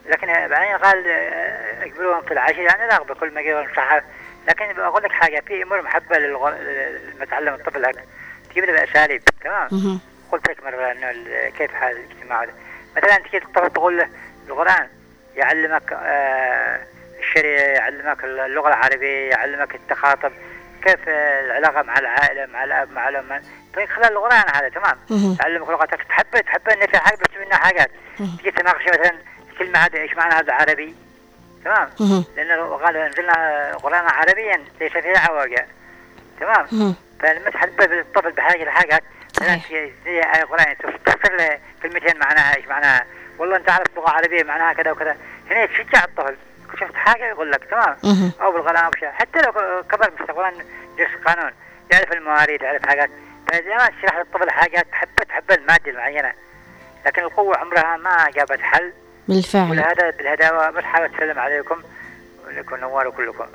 [0.05, 4.05] لكن بعدين قال آه، اقبلوهم في العشر يعني رغبه كل ما قال الصحابه
[4.47, 8.01] لكن بقول لك حاجة في أمور محبة للمتعلم الطفل هذا
[8.51, 9.21] تجيب له بأساليب.
[9.43, 9.99] تمام.
[10.31, 12.45] قلت لك مرة أنه ال- كيف حال الاجتماع
[12.97, 14.09] مثلا تجي الطفل تقول له
[14.49, 14.87] القرآن
[15.35, 16.79] يعلمك آه
[17.19, 20.31] الشريعة يعلمك اللغة العربية يعلمك التخاطب
[20.83, 23.41] كيف آه، العلاقة مع العائلة مع الأب مع الأم.
[23.75, 24.97] طيب خلال القرآن هذا تمام.
[25.35, 27.91] تعلمك لغتك تحب تحب أن في حاجة بس منها حاجات.
[28.17, 29.11] تجي تناقش مثلا
[29.51, 30.95] الكلمة هذه إيش معنى هذا عربي؟
[31.65, 31.89] تمام.
[32.37, 35.67] لأنه قال أنزلنا القرآن عربيا ليس فيه عوجة
[36.39, 36.95] تمام.
[37.19, 38.63] فلما تحبب الطفل بحاجة.
[39.59, 43.05] في- زي آية قرآن تفسر له كلمتين معناها إيش معناها.
[43.39, 45.17] والله أنت عارف لغة عربية معناها كذا وكذا.
[45.51, 46.35] هنا تشجع الطفل؟
[46.79, 47.97] شفت حاجة؟ يقول لك تمام.
[48.41, 49.51] أو بالقلم حتى لو
[49.91, 50.53] كبر مستقبلا
[50.97, 51.51] يدرس قانون
[51.91, 53.09] يعرف المواريث يعرف حاجات.
[53.51, 56.33] ما تشرح للطفل حاجات تحب تحب المادة المعينة.
[57.05, 58.91] لكن القوة عمرها ما جابت حل.
[59.27, 59.71] بالفعل.
[59.71, 61.75] ولهذا بالهداوة بس حابب اسلم عليكم.
[62.47, 63.45] ولكم نوار كلكم.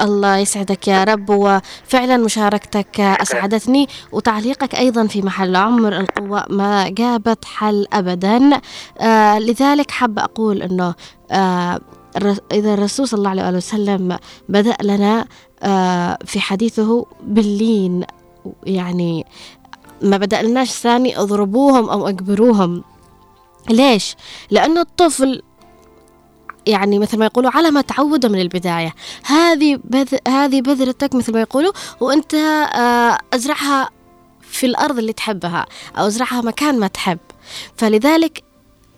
[0.00, 5.96] الله يسعدك يا رب وفعلا مشاركتك أسعدتني وتعليقك أيضا في محل عمر.
[5.96, 8.60] القوة ما جابت حل أبدا.
[9.00, 10.94] آه لذلك حاب أقول أنه
[11.30, 11.80] آه
[12.52, 14.18] إذا الرسول صلى الله عليه وسلم
[14.48, 15.26] بدأ لنا
[15.62, 18.04] آه في حديثه باللين
[18.66, 19.26] يعني
[20.02, 22.84] ما بدأ لناش ثاني اضربوهم أو أجبروهم
[23.70, 24.16] ليش؟
[24.50, 25.42] لأنه الطفل
[26.66, 28.94] يعني مثل ما يقولوا على ما تعود من البداية.
[29.24, 30.14] هذه بذ...
[30.28, 33.90] هذه بذرتك مثل ما يقولوا وأنت آه، أزرعها
[34.40, 35.66] في الأرض اللي تحبها
[35.98, 37.18] أو أزرعها مكان ما تحب.
[37.76, 38.42] فلذلك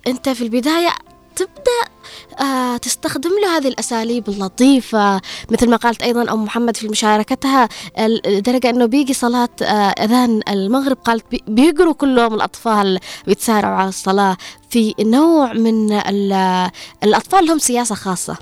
[0.07, 0.91] أنت في البداية
[1.37, 1.95] تبدأ
[2.41, 5.21] آه تستخدم له هذه الأساليب اللطيفة
[5.51, 7.69] مثل ما قالت أيضا أم محمد في مشاركتها
[7.99, 9.65] لدرجه إنه بيجي صلاة آه
[10.05, 14.37] أذان المغرب قالت بي- بيقروا كلهم الأطفال بيتسارعوا على الصلاة
[14.71, 16.71] في نوع من ال-
[17.05, 18.37] الأطفال لهم سياسة خاصة.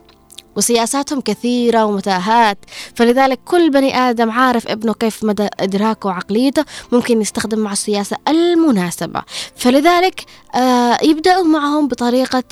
[0.56, 2.58] وسياساتهم كثيرة ومتاهات.
[2.94, 9.22] فلذلك كل بني آدم عارف ابنه كيف مدى إدراكه وعقليته ممكن يستخدم مع السياسة المناسبة.
[9.56, 12.44] فلذلك آه يبدأوا معهم بطريقة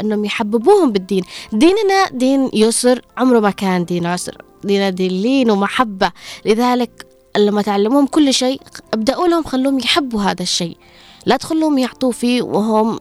[0.00, 1.24] أنهم يحببوهم بالدين.
[1.52, 4.42] ديننا دين يسر عمره ما كان دين عسر.
[4.64, 6.12] ديننا دين لين ومحبة.
[6.44, 8.60] لذلك لما تعلموهم كل شيء
[8.94, 10.76] ابدأوا لهم خلوهم يحبوا هذا الشيء.
[11.26, 12.98] لا تخلوهم يعطوا فيه وهم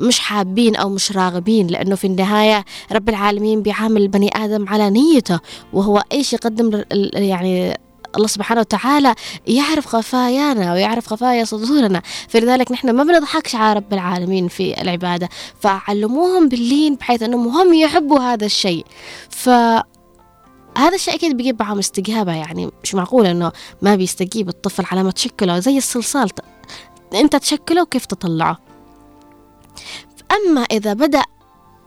[0.00, 5.40] مش حابين أو مش راغبين لأنه في النهاية رب العالمين بيعامل البني آدم على نيته
[5.72, 6.82] وهو إيش يقدم
[7.14, 7.78] يعني
[8.16, 9.14] الله سبحانه وتعالى؟
[9.46, 12.02] يعرف خفايانا ويعرف خفايا صدورنا.
[12.28, 15.28] فلذلك نحن ما بنضحكش على رب العالمين في العبادة.
[15.60, 18.84] فعلموهم باللين بحيث أنهم هم يحبوا هذا الشيء.
[19.30, 19.48] ف
[20.78, 23.52] هذا الشيء أكيد بيجيب معهم استجابة يعني مش معقول إنه
[23.82, 26.30] ما بيستجيب الطفل على ما تشكله زي الصلصال.
[26.30, 26.40] ت-
[27.14, 28.58] أنت تشكله وكيف تطلعه؟
[30.32, 31.22] أما إذا بدأ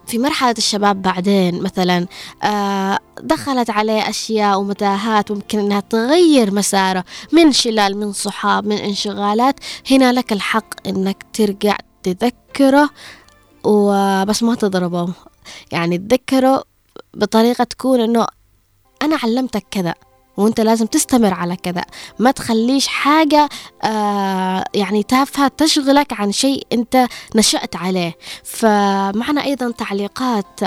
[0.08, 2.08] في مرحلة الشباب بعدين مثلا
[2.44, 9.56] آه دخلت عليه أشياء ومتاهات ممكن أنها تغير مساره من شلال من صحاب من انشغالات
[9.92, 12.90] هنا لك الحق أنك ترجع تذكره
[13.64, 15.14] وبس ما تضربه.
[15.72, 16.64] يعني تذكره
[17.14, 18.28] بطريقة تكون أنه
[19.02, 19.94] أنا علمتك كذا.
[20.42, 21.84] وانت لازم تستمر على كذا
[22.20, 23.50] ما تخليش حاجة
[23.84, 28.18] آه يعني تافهة تشغلك عن شيء انت نشأت عليه.
[28.44, 30.60] فمعنا أيضا تعليقات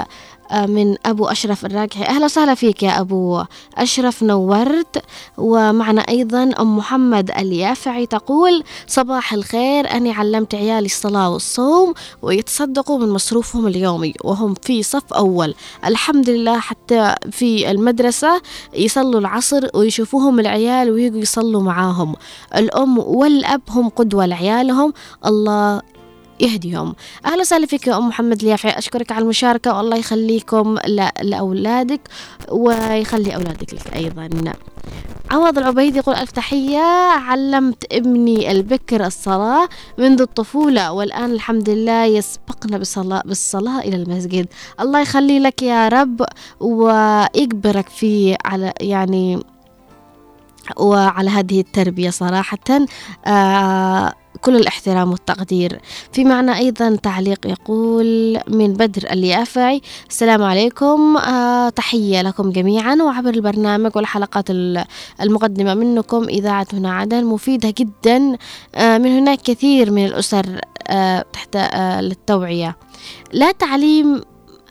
[0.53, 3.43] من أبو أشرف الراجحي أهلا وسهلا فيك يا أبو
[3.79, 5.03] أشرف نورت.
[5.39, 13.09] ومعنا أيضا أم محمد اليافعي تقول صباح الخير أني علمت عيالي الصلاة والصوم ويتصدقوا من
[13.09, 15.55] مصروفهم اليومي وهم في صف أول.
[15.85, 18.43] الحمد لله حتى في المدرسة
[18.75, 22.15] يصلوا العصر ويشوفوهم العيال ويجوا يصلوا معاهم.
[22.57, 24.93] الأم والأب هم قدوة لعيالهم.
[25.27, 25.94] الله
[26.41, 26.95] يهديهم.
[27.27, 28.79] أهلا وسهلا فيك يا أم محمد اليافعي.
[28.79, 30.79] أشكرك على المشاركة والله يخليكم
[31.23, 32.01] لأولادك
[32.51, 34.29] ويخلي أولادك لك أيضا.
[35.31, 36.79] عوض العبيد يقول ألف تحية.
[37.11, 39.69] علمت ابني البكر الصلاة
[39.99, 44.47] منذ الطفولة والآن الحمد لله يسبقنا بالصلاة, بالصلاة إلى المسجد.
[44.81, 46.25] الله يخلي لك يا رب
[46.61, 49.43] ويجبرك في على يعني
[50.77, 52.59] وعلى هذه التربية صراحة.
[53.27, 55.81] آه كل الاحترام والتقدير.
[56.13, 61.17] في معنى أيضا تعليق يقول من بدر اليافعي السلام عليكم.
[61.17, 62.95] آه تحية لكم جميعا.
[62.95, 64.85] وعبر البرنامج والحلقات ال-
[65.21, 68.37] المقدمة منكم إذاعة هنا عدن مفيدة جدا.
[68.75, 72.77] آه من هناك كثير من الأسر آه تحت آه للتوعية.
[73.33, 74.21] لا تعليم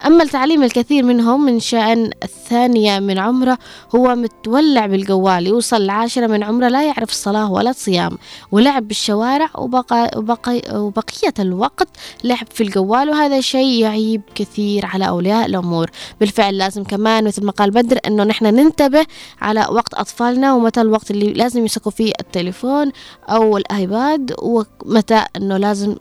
[0.06, 3.58] أما التعليم الكثير منهم من شأن الثانية من عمره
[3.96, 8.18] هو متولع بالجوال يوصل العاشرة من عمره لا يعرف الصلاة ولا الصيام
[8.52, 11.88] ولعب بالشوارع وبقى وبقي وبقية الوقت
[12.24, 15.90] لعب في الجوال وهذا شيء يعيب كثير على أولياء الأمور.
[16.20, 19.06] بالفعل لازم كمان مثل ما قال بدر أنه نحن ننتبه
[19.42, 22.92] على وقت أطفالنا ومتى الوقت اللي لازم يمسكوا فيه التليفون
[23.30, 25.96] أو الآيباد ومتى أنه لازم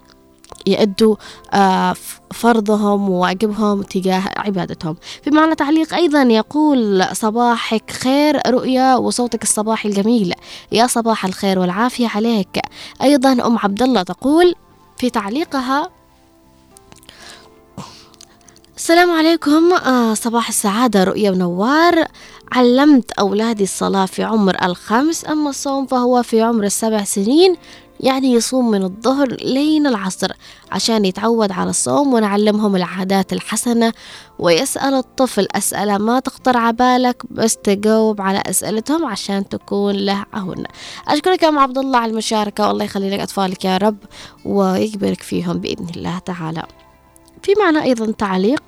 [0.67, 1.17] يأدوا
[1.53, 1.95] آه،
[2.31, 4.97] فرضهم وواجبهم تجاه عبادتهم.
[5.23, 10.35] في معنى تعليق أيضا يقول صباحك خير رؤيا وصوتك الصباحي الجميل.
[10.73, 12.61] يا صباح الخير والعافية عليك.
[13.03, 14.55] أيضا أم عبد الله تقول
[14.99, 15.91] في تعليقها
[18.77, 22.05] السلام عليكم آه صباح السعادة رؤيا ونوار
[22.53, 27.57] علمت أولادي الصلاة في عمر الخمس أما الصوم فهو في عمر السبع سنين.
[28.03, 30.33] يعني يصوم من الظهر لين العصر
[30.73, 33.93] عشان يتعود على الصوم ونعلمهم العادات الحسنة.
[34.39, 40.65] ويسأل الطفل أسئلة ما تخطر على بالك بس تجاوب على أسئلتهم عشان تكون له عون.
[41.09, 43.97] أشكرك يا أم عبد الله على المشاركة والله يخلي لك أطفالك يا رب
[44.45, 46.63] ويكبرك فيهم بإذن الله تعالى.
[47.43, 48.63] في معنى أيضا تعليق.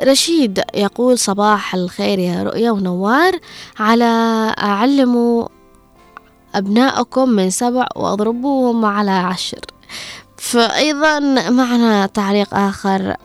[0.00, 3.38] رشيد يقول صباح الخير يا رؤيا ونوار.
[3.78, 4.04] على
[4.58, 5.48] علموا
[6.58, 9.60] أبنائكم من سبع وأضربوهم على عشر.
[10.36, 11.18] فأيضا
[11.50, 13.16] معنا تعليق آخر.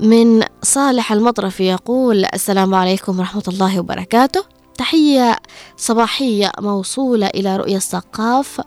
[0.00, 4.44] من صالح المطرفي يقول السلام عليكم ورحمة الله وبركاته.
[4.78, 5.36] تحية
[5.76, 8.60] صباحية موصولة إلى رؤية الثقاف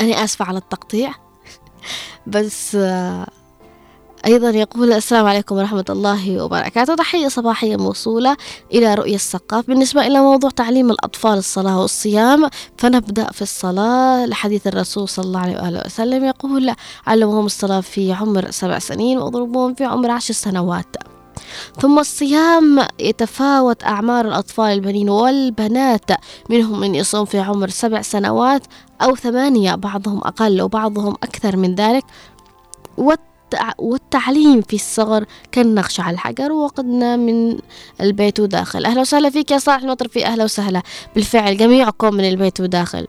[0.00, 1.14] أنا آسفة على التقطيع
[2.26, 2.76] بس
[4.26, 6.94] أيضا يقول السلام عليكم ورحمة الله وبركاته.
[6.94, 8.36] تحية صباحية موصولة
[8.72, 9.66] إلى رؤية الثقاف.
[9.66, 12.48] بالنسبة إلى موضوع تعليم الأطفال الصلاة والصيام
[12.78, 14.26] فنبدأ في الصلاة.
[14.26, 16.74] لحديث الرسول صلى الله عليه وآله وسلم يقول
[17.06, 20.96] علمهم الصلاة في عمر سبع سنين واضربوهم في عمر عشر سنوات.
[21.80, 26.10] ثم الصيام يتفاوت أعمار الأطفال البنين والبنات.
[26.50, 28.62] منهم من يصوم في عمر سبع سنوات
[29.02, 32.04] أو ثمانية بعضهم أقل وبعضهم أكثر من ذلك.
[33.78, 37.58] والتعليم في الصغر كالنقش على الحجر وقدنا من
[38.00, 40.82] البيت وداخل أهلا وسهلا فيك يا صالح المطرفي أهلا وسهلا.
[41.14, 43.06] بالفعل جميعكم من البيت وداخل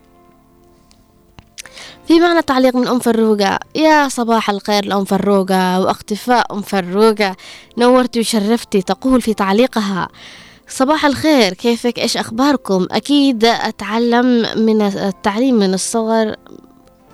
[2.08, 3.60] في معنى تعليق من أم فروقة.
[3.76, 7.36] يا صباح الخير لأم فروقة وأختفاء أم فروقة.
[7.78, 10.08] نورتي وشرفتي تقول في تعليقها.
[10.68, 14.26] صباح الخير كيفك؟ إيش أخباركم؟ أكيد أتعلم
[14.66, 16.36] من التعليم من الصغر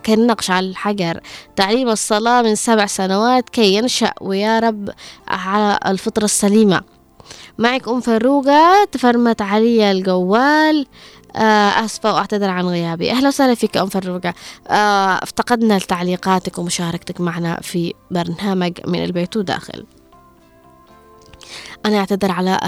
[0.03, 1.19] كالنقش على الحجر.
[1.55, 4.89] تعليم الصلاة من سبع سنوات كي ينشأ ويا رب
[5.27, 6.81] على الفطرة السليمة.
[7.57, 10.87] معك أم فروقة تفرمت علي الجوال.
[11.35, 13.11] آه آسفة وأعتذر عن غيابي.
[13.11, 14.33] أهلا وسهلا فيك أم فروقة
[14.67, 19.85] آه افتقدنا لتعليقاتك ومشاركتك معنا في برنامج من البيت وداخل.
[21.85, 22.59] أنا أعتذر على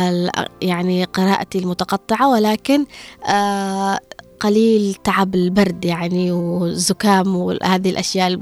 [0.62, 2.86] يعني قراءتي المتقطعة ولكن
[3.26, 4.00] آه
[4.44, 8.40] قليل تعب البرد يعني والزكام وهذه الأشياء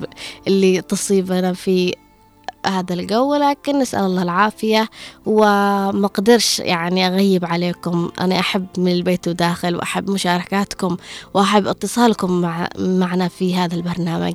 [0.48, 1.96] اللي تصيبنا في
[2.66, 4.90] هذا الجو ولكن نسأل الله العافية
[5.26, 8.12] وما قدرش يعني أغيب عليكم.
[8.20, 10.98] أنا أحب من البيت وداخل وأحب مشاركاتكم
[11.34, 14.34] وأحب اتصالكم مع معنا في هذا البرنامج.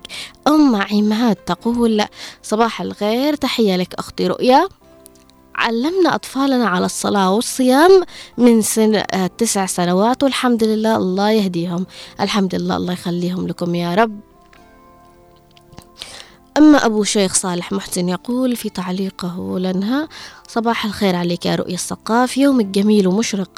[0.48, 2.04] أم عماد تقول
[2.42, 4.68] صباح الخير تحية لك أختي رؤيا.
[5.56, 8.02] علمنا أطفالنا على الصلاة والصيام
[8.38, 11.86] من سن آه، تسع سنوات والحمد لله الله يهديهم.
[12.20, 14.20] الحمد لله الله يخليهم لكم يا رب.
[16.58, 20.08] أما أبو شيخ صالح محسن يقول في تعليقه لنها
[20.48, 23.50] صباح الخير عليك يا رؤية الثقاف يومك جميل ومشرق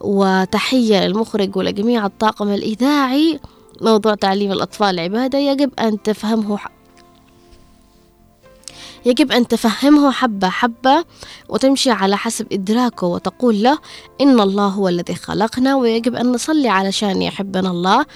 [0.00, 3.40] وتحية للمخرج ولجميع الطاقم الإذاعي.
[3.80, 6.58] موضوع تعليم الأطفال عبادة يجب أن تفهمه
[9.04, 11.04] يجب أن تفهمه حبة حبة
[11.48, 13.78] وتمشي على حسب إدراكه وتقول له
[14.20, 18.06] إن الله هو الذي خلقنا ويجب أن نصلي علشان يحبنا الله.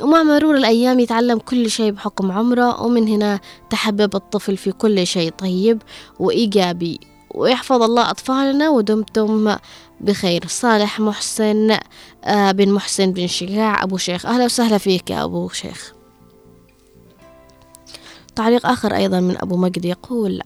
[0.00, 5.30] ومع مرور الأيام يتعلم كل شيء بحكم عمره ومن هنا تحبب الطفل في كل شيء
[5.30, 5.82] طيب
[6.18, 7.00] وإيجابي.
[7.34, 9.56] ويحفظ الله أطفالنا ودمتم
[10.00, 10.44] بخير.
[10.48, 11.78] صالح محسن
[12.24, 13.82] آه، بن محسن بن شجاع.
[13.82, 15.93] أبو شيخ أهلا وسهلا فيك يا أبو شيخ.
[18.36, 20.40] تعليق آخر أيضا من أبو مجد يقول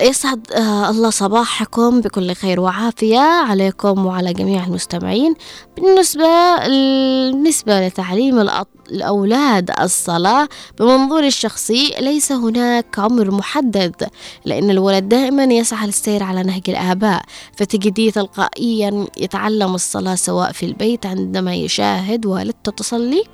[0.00, 5.34] يسعد آه، الله صباحكم بكل خير وعافية عليكم وعلى جميع المستمعين.
[5.76, 8.48] بالنسبة بالنسبة لتعليم
[8.90, 14.08] الأولاد الصلاة بمنظوري الشخصي ليس هناك عمر محدد
[14.44, 17.22] لأن الولد دائما يسعى للسير على نهج الآباء
[17.56, 23.24] فتجديه تلقائيا يتعلم الصلاة سواء في البيت عندما يشاهد والدته تصلي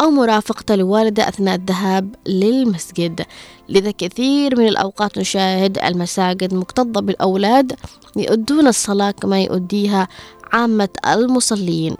[0.00, 3.26] أو مرافقة الوالدة أثناء الذهاب للمسجد.
[3.68, 7.72] لذا كثير من الأوقات نشاهد المساجد مكتظة بالأولاد
[8.16, 10.08] يؤدون الصلاة كما يؤديها
[10.52, 11.96] عامة المصلين.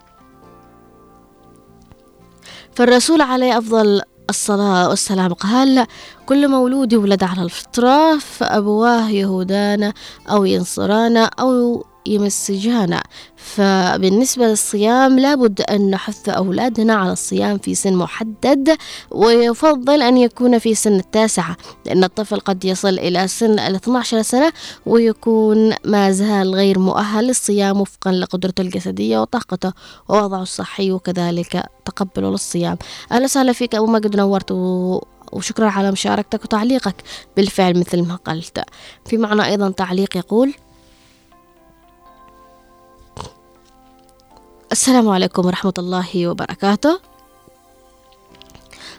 [2.75, 5.87] فالرسول عليه أفضل الصلاة والسلام قال
[6.27, 9.93] كل مولود يولد على الفطرة فأبواه يهودان
[10.31, 13.03] أو ينصران أو يمسجانا
[13.37, 18.77] فبالنسبة للصيام لابد أن نحث أولادنا على الصيام في سن محدد
[19.11, 24.53] ويفضل أن يكون في سن التاسعة لأن الطفل قد يصل إلى سن ال 12 سنة
[24.87, 29.73] ويكون ما زال غير مؤهل للصيام وفقا لقدرته الجسدية وطاقته.
[30.09, 32.79] ووضعه الصحي وكذلك تقبله للصيام.
[33.13, 34.51] أهلا وسهلا فيك أبو مجد نورت
[35.33, 36.95] وشكرا على مشاركتك وتعليقك.
[37.37, 38.61] بالفعل مثل ما قلت.
[39.07, 40.55] في معنا أيضا تعليق يقول
[44.73, 47.01] السلام عليكم ورحمة الله وبركاته.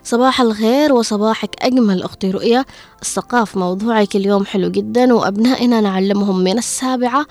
[0.04, 2.66] صباح الخير وصباحك أجمل أختي رؤية
[3.02, 7.26] الثقاف موضوعك اليوم حلو جدا وأبنائنا نعلمهم من السابعة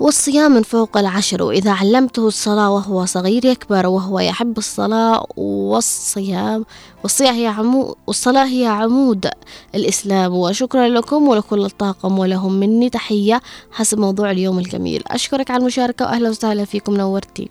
[0.00, 6.64] والصيام من فوق العشر وإذا علمته الصلاة وهو صغير يكبر وهو يحب الصلاة والصيام.
[7.02, 9.30] والصيام هي عمود والصلاة هي عمود
[9.74, 10.34] الإسلام.
[10.34, 13.42] وشكرا لكم ولكل الطاقم ولهم مني تحية
[13.72, 15.02] حسب موضوع اليوم الجميل.
[15.06, 17.48] أشكرك على المشاركة وأهلا وسهلا فيكم نورتي.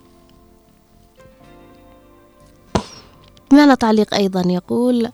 [3.53, 5.09] معنا تعليق أيضا يقول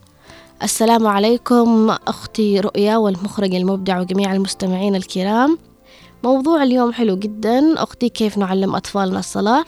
[0.63, 5.57] السلام عليكم أختي رؤيا والمخرج المبدع وجميع المستمعين الكرام.
[6.23, 7.83] موضوع اليوم حلو جدا.
[7.83, 9.65] أختي كيف نعلم أطفالنا الصلاة؟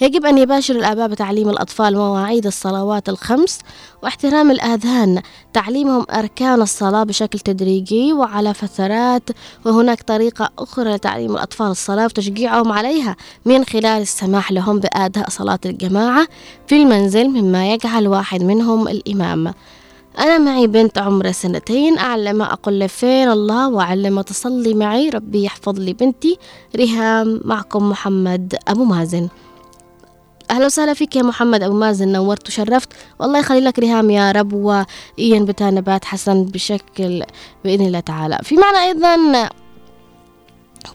[0.00, 3.58] يجب أن يباشر الآباء بتعليم الأطفال مواعيد الصلوات الخمس
[4.02, 5.22] واحترام الآذان
[5.52, 9.22] تعليمهم أركان الصلاة بشكل تدريجي وعلى فترات
[9.66, 16.26] وهناك طريقة أخرى لتعليم الأطفال الصلاة وتشجيعهم عليها من خلال السماح لهم بأداء صلاة الجماعة
[16.66, 19.54] في المنزل مما يجعل واحد منهم الإمام.
[20.18, 25.92] أنا معي بنت عمرها سنتين أعلمها أقول فين الله وأعلمها تصلي معي ربي يحفظ لي
[25.92, 26.38] بنتي.
[26.76, 29.28] ريهام معكم محمد أبو مازن.
[30.50, 32.88] أهلا وسهلا فيك يا محمد أبو مازن نورت وشرفت.
[33.20, 37.24] والله يخلي لك ريهام يا رب وإيان بتاع نبات حسن بشكل
[37.64, 38.38] بإذن الله تعالى.
[38.42, 39.48] في معنى أيضا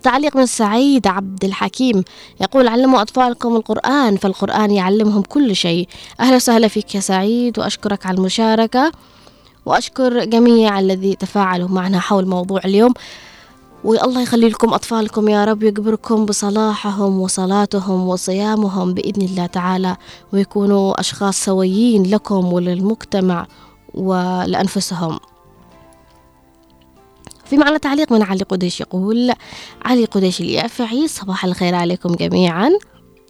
[0.04, 2.04] تعليق من سعيد عبد الحكيم
[2.42, 5.88] يقول علموا أطفالكم القرآن فالقرآن يعلمهم كل شيء.
[6.20, 8.92] أهلا وسهلا فيك يا سعيد وأشكرك على المشاركة
[9.66, 12.94] وأشكر جميع الذي تفاعلوا معنا حول موضوع اليوم.
[13.84, 19.98] والله يخلي لكم أطفالكم يا رب يكبركم بصلاحهم وصلاتهم وصيامهم بإذن الله تعالى
[20.34, 23.48] ويكونوا أشخاص سويين لكم وللمجتمع
[23.94, 25.20] ولأنفسهم.
[27.50, 29.34] في معنا تعليق من علي قديش يقول
[29.86, 32.72] علي قديش اليافعي صباح الخير عليكم جميعا.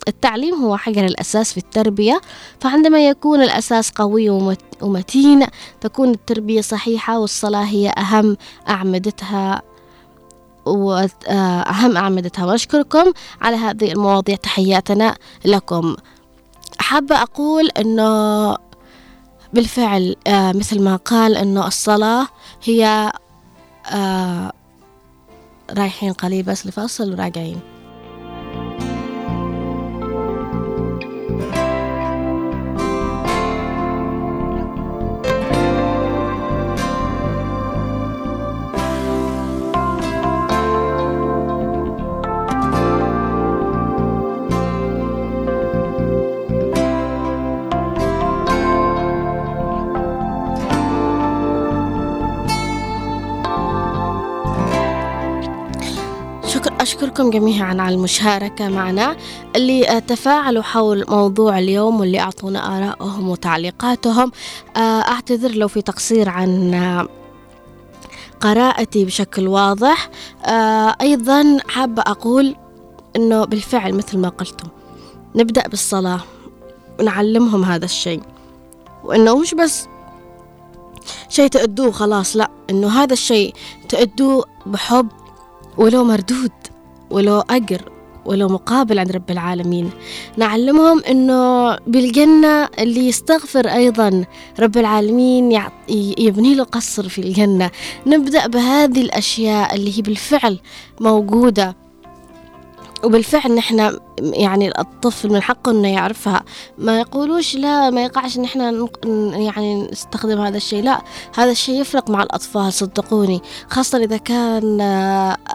[0.08, 2.22] التعليم هو حجر الأساس في التربية
[2.60, 4.30] فعندما يكون الأساس قوي
[4.82, 5.46] ومتين
[5.82, 8.38] تكون التربية صحيحة والصلاة هي أهم
[8.70, 9.62] أعمدتها
[10.66, 12.46] وأهم أعمدتها.
[12.46, 14.36] وأشكركم على هذه المواضيع.
[14.36, 15.16] تحياتنا
[15.46, 15.96] لكم.
[16.80, 18.56] حابة أقول أنه
[19.54, 22.28] بالفعل آه، مثل ما قال أنه الصلاة
[22.64, 23.12] هي
[23.90, 24.54] آه
[25.72, 27.60] رايحين قليل بس لفاصل وراجعين.
[57.18, 59.18] أشكركم جميعا على المشاركة معنا
[59.56, 64.32] اللي تفاعلوا حول موضوع اليوم واللي أعطونا آرائهم وتعليقاتهم.
[64.76, 67.08] آه، أعتذر لو في تقصير عن
[68.42, 70.10] قراءتي بشكل واضح.
[70.46, 72.56] آه، أيضا حابة أقول
[73.16, 74.70] أنه بالفعل مثل ما قلتم
[75.36, 76.20] نبدأ بالصلاة
[77.00, 78.22] ونعلمهم هذا الشيء.
[79.04, 79.88] وأنه مش بس
[81.30, 83.54] شيء تأدوه خلاص لا أنه هذا الشيء
[83.90, 85.08] تأدوه بحب
[85.78, 86.52] ولو مردود.
[87.10, 87.82] ولو أجر
[88.26, 89.92] ولو مقابل عند رب العالمين.
[90.38, 94.26] نعلمهم إنه بالجنة اللي يستغفر أيضا
[94.60, 95.62] رب العالمين
[96.18, 97.72] يبني له قصر في الجنة.
[98.08, 100.60] نبدأ بهذه الأشياء اللي هي بالفعل
[101.00, 101.76] موجودة.
[103.04, 106.44] وبالفعل نحن يعني الطفل من حقه إنه يعرفها.
[106.78, 108.88] ما يقولوش لا ما يقعش إن إحنا
[109.34, 110.84] يعني نستخدم هذا الشيء.
[110.84, 111.02] لا
[111.36, 113.42] هذا الشيء يفرق مع الأطفال صدقوني.
[113.70, 114.82] خاصة إذا كان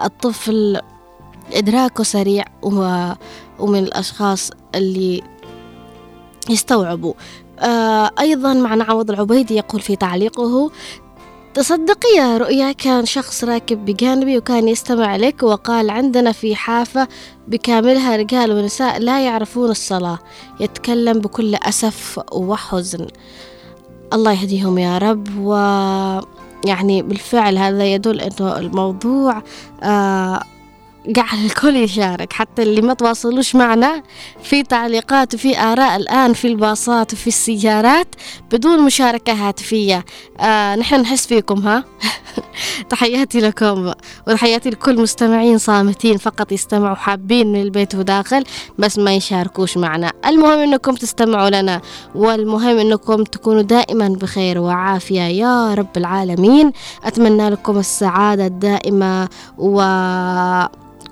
[0.03, 0.79] الطفل
[1.53, 2.45] إدراكه سريع.
[3.59, 5.21] ومن الأشخاص اللي
[6.49, 7.13] يستوعبوا
[7.59, 10.71] آه أيضا معنا عوض العبيدي يقول في تعليقه
[11.53, 17.07] تصدقي يا رؤيا كان شخص راكب بجانبي وكان يستمع لك وقال عندنا في حافة
[17.47, 20.19] بكاملها رجال ونساء لا يعرفون الصلاة
[20.59, 23.07] يتكلم بكل أسف وحزن
[24.13, 25.53] الله يهديهم يا رب و
[26.65, 29.43] يعني بالفعل هذا يدل إنه الموضوع
[29.83, 30.43] آه
[31.07, 32.33] جعل الكل يشارك.
[32.33, 34.03] حتى اللي ما تواصلوش معنا
[34.43, 38.15] في تعليقات وفي آراء الآن في الباصات وفي السيارات
[38.51, 40.05] بدون مشاركة هاتفية.
[40.39, 41.83] آه نحن نحس فيكم ها؟
[42.89, 43.93] تحياتي لكم
[44.27, 48.43] وتحياتي لكل مستمعين صامتين فقط يستمعوا حابين من البيت وداخل
[48.79, 50.11] بس ما يشاركوش معنا.
[50.25, 51.81] المهم إنكم تستمعوا لنا
[52.15, 56.71] والمهم إنكم تكونوا دائما بخير وعافية يا رب العالمين.
[57.03, 59.81] أتمنى لكم السعادة الدائمة و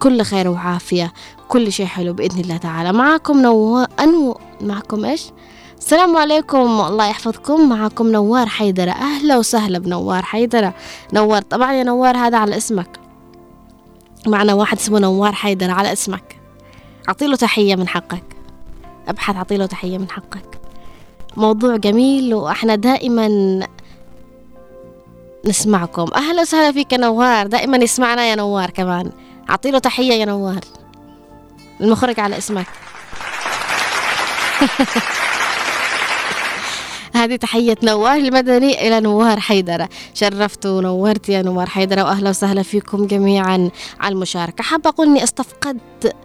[0.01, 1.13] كل خير وعافية.
[1.47, 2.93] كل شيء حلو بإذن الله تعالى.
[2.93, 3.77] معكم نو...
[3.99, 5.31] أنو معكم إيش؟
[5.79, 6.81] السلام عليكم.
[6.81, 7.69] الله يحفظكم.
[7.69, 8.91] معكم نوار حيدرة.
[8.91, 10.73] أهلا وسهلا بنوار حيدرة.
[11.13, 12.99] نوار طبعا يا نوار هذا على اسمك.
[14.27, 16.39] معنا واحد اسمه نوار حيدرة على اسمك.
[17.09, 18.23] أعطيله تحية من حقك.
[19.07, 20.61] أبحث أعطيله تحية من حقك.
[21.37, 23.27] موضوع جميل وإحنا دائما
[25.45, 26.05] نسمعكم.
[26.15, 27.47] أهلا وسهلا فيك يا نوار.
[27.47, 29.11] دائما يسمعنا يا نوار كمان.
[29.49, 30.59] أعطيله تحية يا نوار.
[31.81, 32.65] المخرج على اسمك.
[37.15, 39.89] هذه تحية نوار المدني إلى نوار حيدرة.
[40.13, 43.69] شرفت ونورت يا نوار حيدرة وأهلا وسهلا فيكم جميعا
[43.99, 44.63] على المشاركة.
[44.63, 46.15] حابة أقول إني استفقدت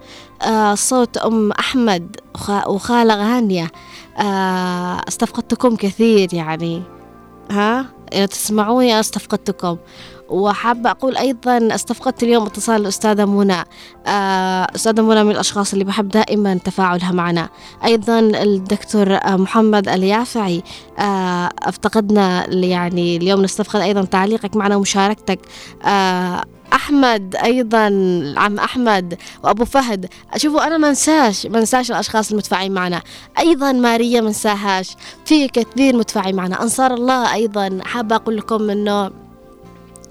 [0.42, 3.70] آه صوت أم أحمد وخا- وخالة غانية.
[4.18, 6.82] آه استفقدتكم كثير يعني.
[7.50, 7.86] ها؟
[8.30, 9.76] تسمعوني استفقدتكم.
[10.28, 13.64] وحابة أقول أيضا استفقدت اليوم اتصال الأستاذة منى.
[14.07, 17.48] آه، أستاذة منى من الأشخاص اللي بحب دائما تفاعلها معنا.
[17.84, 20.62] أيضا الدكتور آه، محمد اليافعي.
[20.98, 25.40] آه، افتقدنا يعني اليوم نستفقد أيضا تعليقك معنا ومشاركتك.
[26.87, 27.84] آه، أحمد أيضا
[28.37, 30.07] عم أحمد وأبو فهد.
[30.37, 33.03] شوفوا أنا ما أنساش ما أنساش الأشخاص المتفاعلين معنا.
[33.39, 34.97] أيضا ماريا ما أنساهاش.
[35.24, 36.62] في كثير متفاعلين معنا.
[36.62, 39.11] أنصار الله أيضا حابة أقول لكم إنه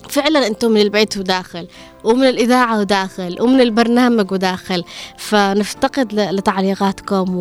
[0.09, 1.67] فعلا أنتم من البيت وداخل
[2.03, 4.83] ومن الإذاعة وداخل ومن البرنامج وداخل.
[5.17, 7.37] فنفتقد لتعليقاتكم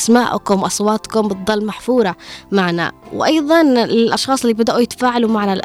[0.00, 2.16] واسماءكم وأصواتكم بتضل محفورة
[2.52, 2.92] معنا.
[3.12, 5.60] وأيضا الأشخاص اللي بدأوا يتفاعلوا معنا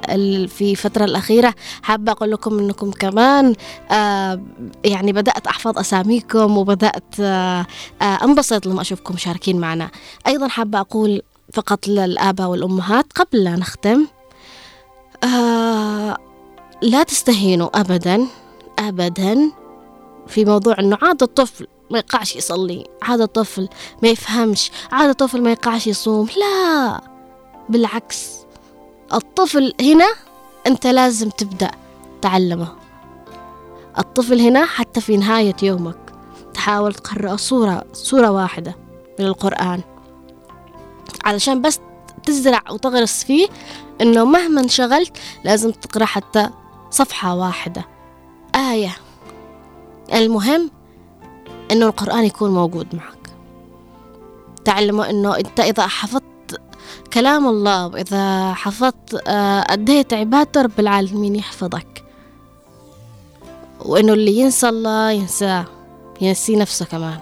[0.48, 3.56] في الفترة الأخيرة حابة أقول لكم إنكم كمان
[3.92, 4.42] آه
[4.86, 7.66] يعني بدأت أحفظ أساميكم وبدأت آه
[8.02, 9.90] آه أنبسط لما أشوفكم مشاركين معنا.
[10.28, 11.22] أيضا حابة أقول
[11.54, 14.08] فقط للآباء والأمهات قبل لا نختم
[16.82, 18.28] لا تستهينوا أبدا
[18.80, 19.52] أبدا
[20.28, 23.70] في موضوع أنه عاد الطفل ما يقعش يصلي عاد الطفل
[24.04, 27.02] ما يفهمش عاد الطفل ما يقعش يصوم لا
[27.70, 28.32] بالعكس.
[29.14, 30.08] الطفل هنا
[30.68, 31.72] أنت لازم تبدأ
[32.22, 32.76] تعلمه.
[33.98, 35.98] الطفل هنا حتى في نهاية يومك
[36.54, 38.76] تحاول تقرأ صورة صورة واحدة
[39.20, 39.82] من القرآن.
[41.26, 41.80] علشان بس
[42.24, 43.48] تزرع وتغرس فيه
[44.02, 46.50] إنه مهما انشغلت لازم تقرأ حتى
[46.92, 47.86] صفحة واحدة.
[48.56, 48.96] آية.
[50.14, 50.72] المهم
[51.72, 53.30] إنه القرآن يكون موجود معك.
[54.66, 56.24] تعلموا إنه أنت إذا حفظت
[57.14, 62.04] كلام الله واذا حفظت آه، أديت عبادة رب العالمين يحفظك.
[63.86, 65.66] وإنه اللي ينسى الله ينساه
[66.22, 67.20] ينسي نفسه كمان.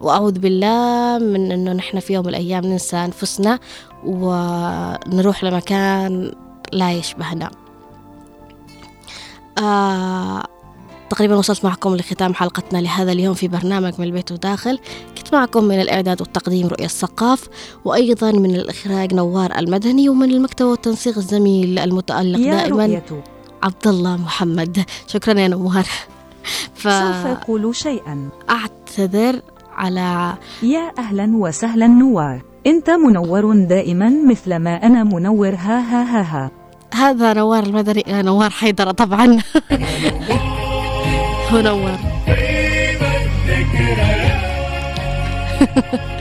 [0.00, 3.58] وأعوذ بالله من إنه نحن في يوم من الأيام ننسى أنفسنا
[4.04, 6.32] ونروح لمكان
[6.72, 7.50] لا يشبهنا.
[9.58, 10.44] آه
[11.10, 14.78] تقريبا وصلت معكم لختام حلقتنا لهذا اليوم في برنامج من البيت وداخل.
[15.18, 17.48] كنت معكم من الإعداد والتقديم رؤية الثقاف
[17.84, 23.02] وأيضا من الإخراج نوار المدني ومن المكتب والتنسيق الزميل المتألق يا دائما
[23.62, 24.84] عبد الله محمد.
[25.06, 25.86] شكرا يا نوار.
[26.76, 26.90] سوف
[27.26, 28.28] أقول شيئا.
[28.48, 29.40] فأعتذر
[29.76, 32.42] على يا أهلا وسهلا نوار.
[32.66, 35.54] أنت منور دائما مثل ما أنا منور.
[35.54, 36.50] ها ها ها ها.
[36.94, 39.38] هذا نوار المدني نوار حيدر طبعا.
[41.50, 41.98] هو نوار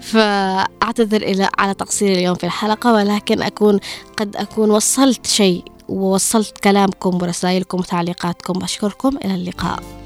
[0.00, 3.80] فأعتذر إلى على تقصيري اليوم في الحلقة ولكن أكون
[4.16, 8.64] قد أكون وصلت شيء ووصلت كلامكم ورسائلكم وتعليقاتكم.
[8.64, 10.01] أشكركم إلى اللقاء.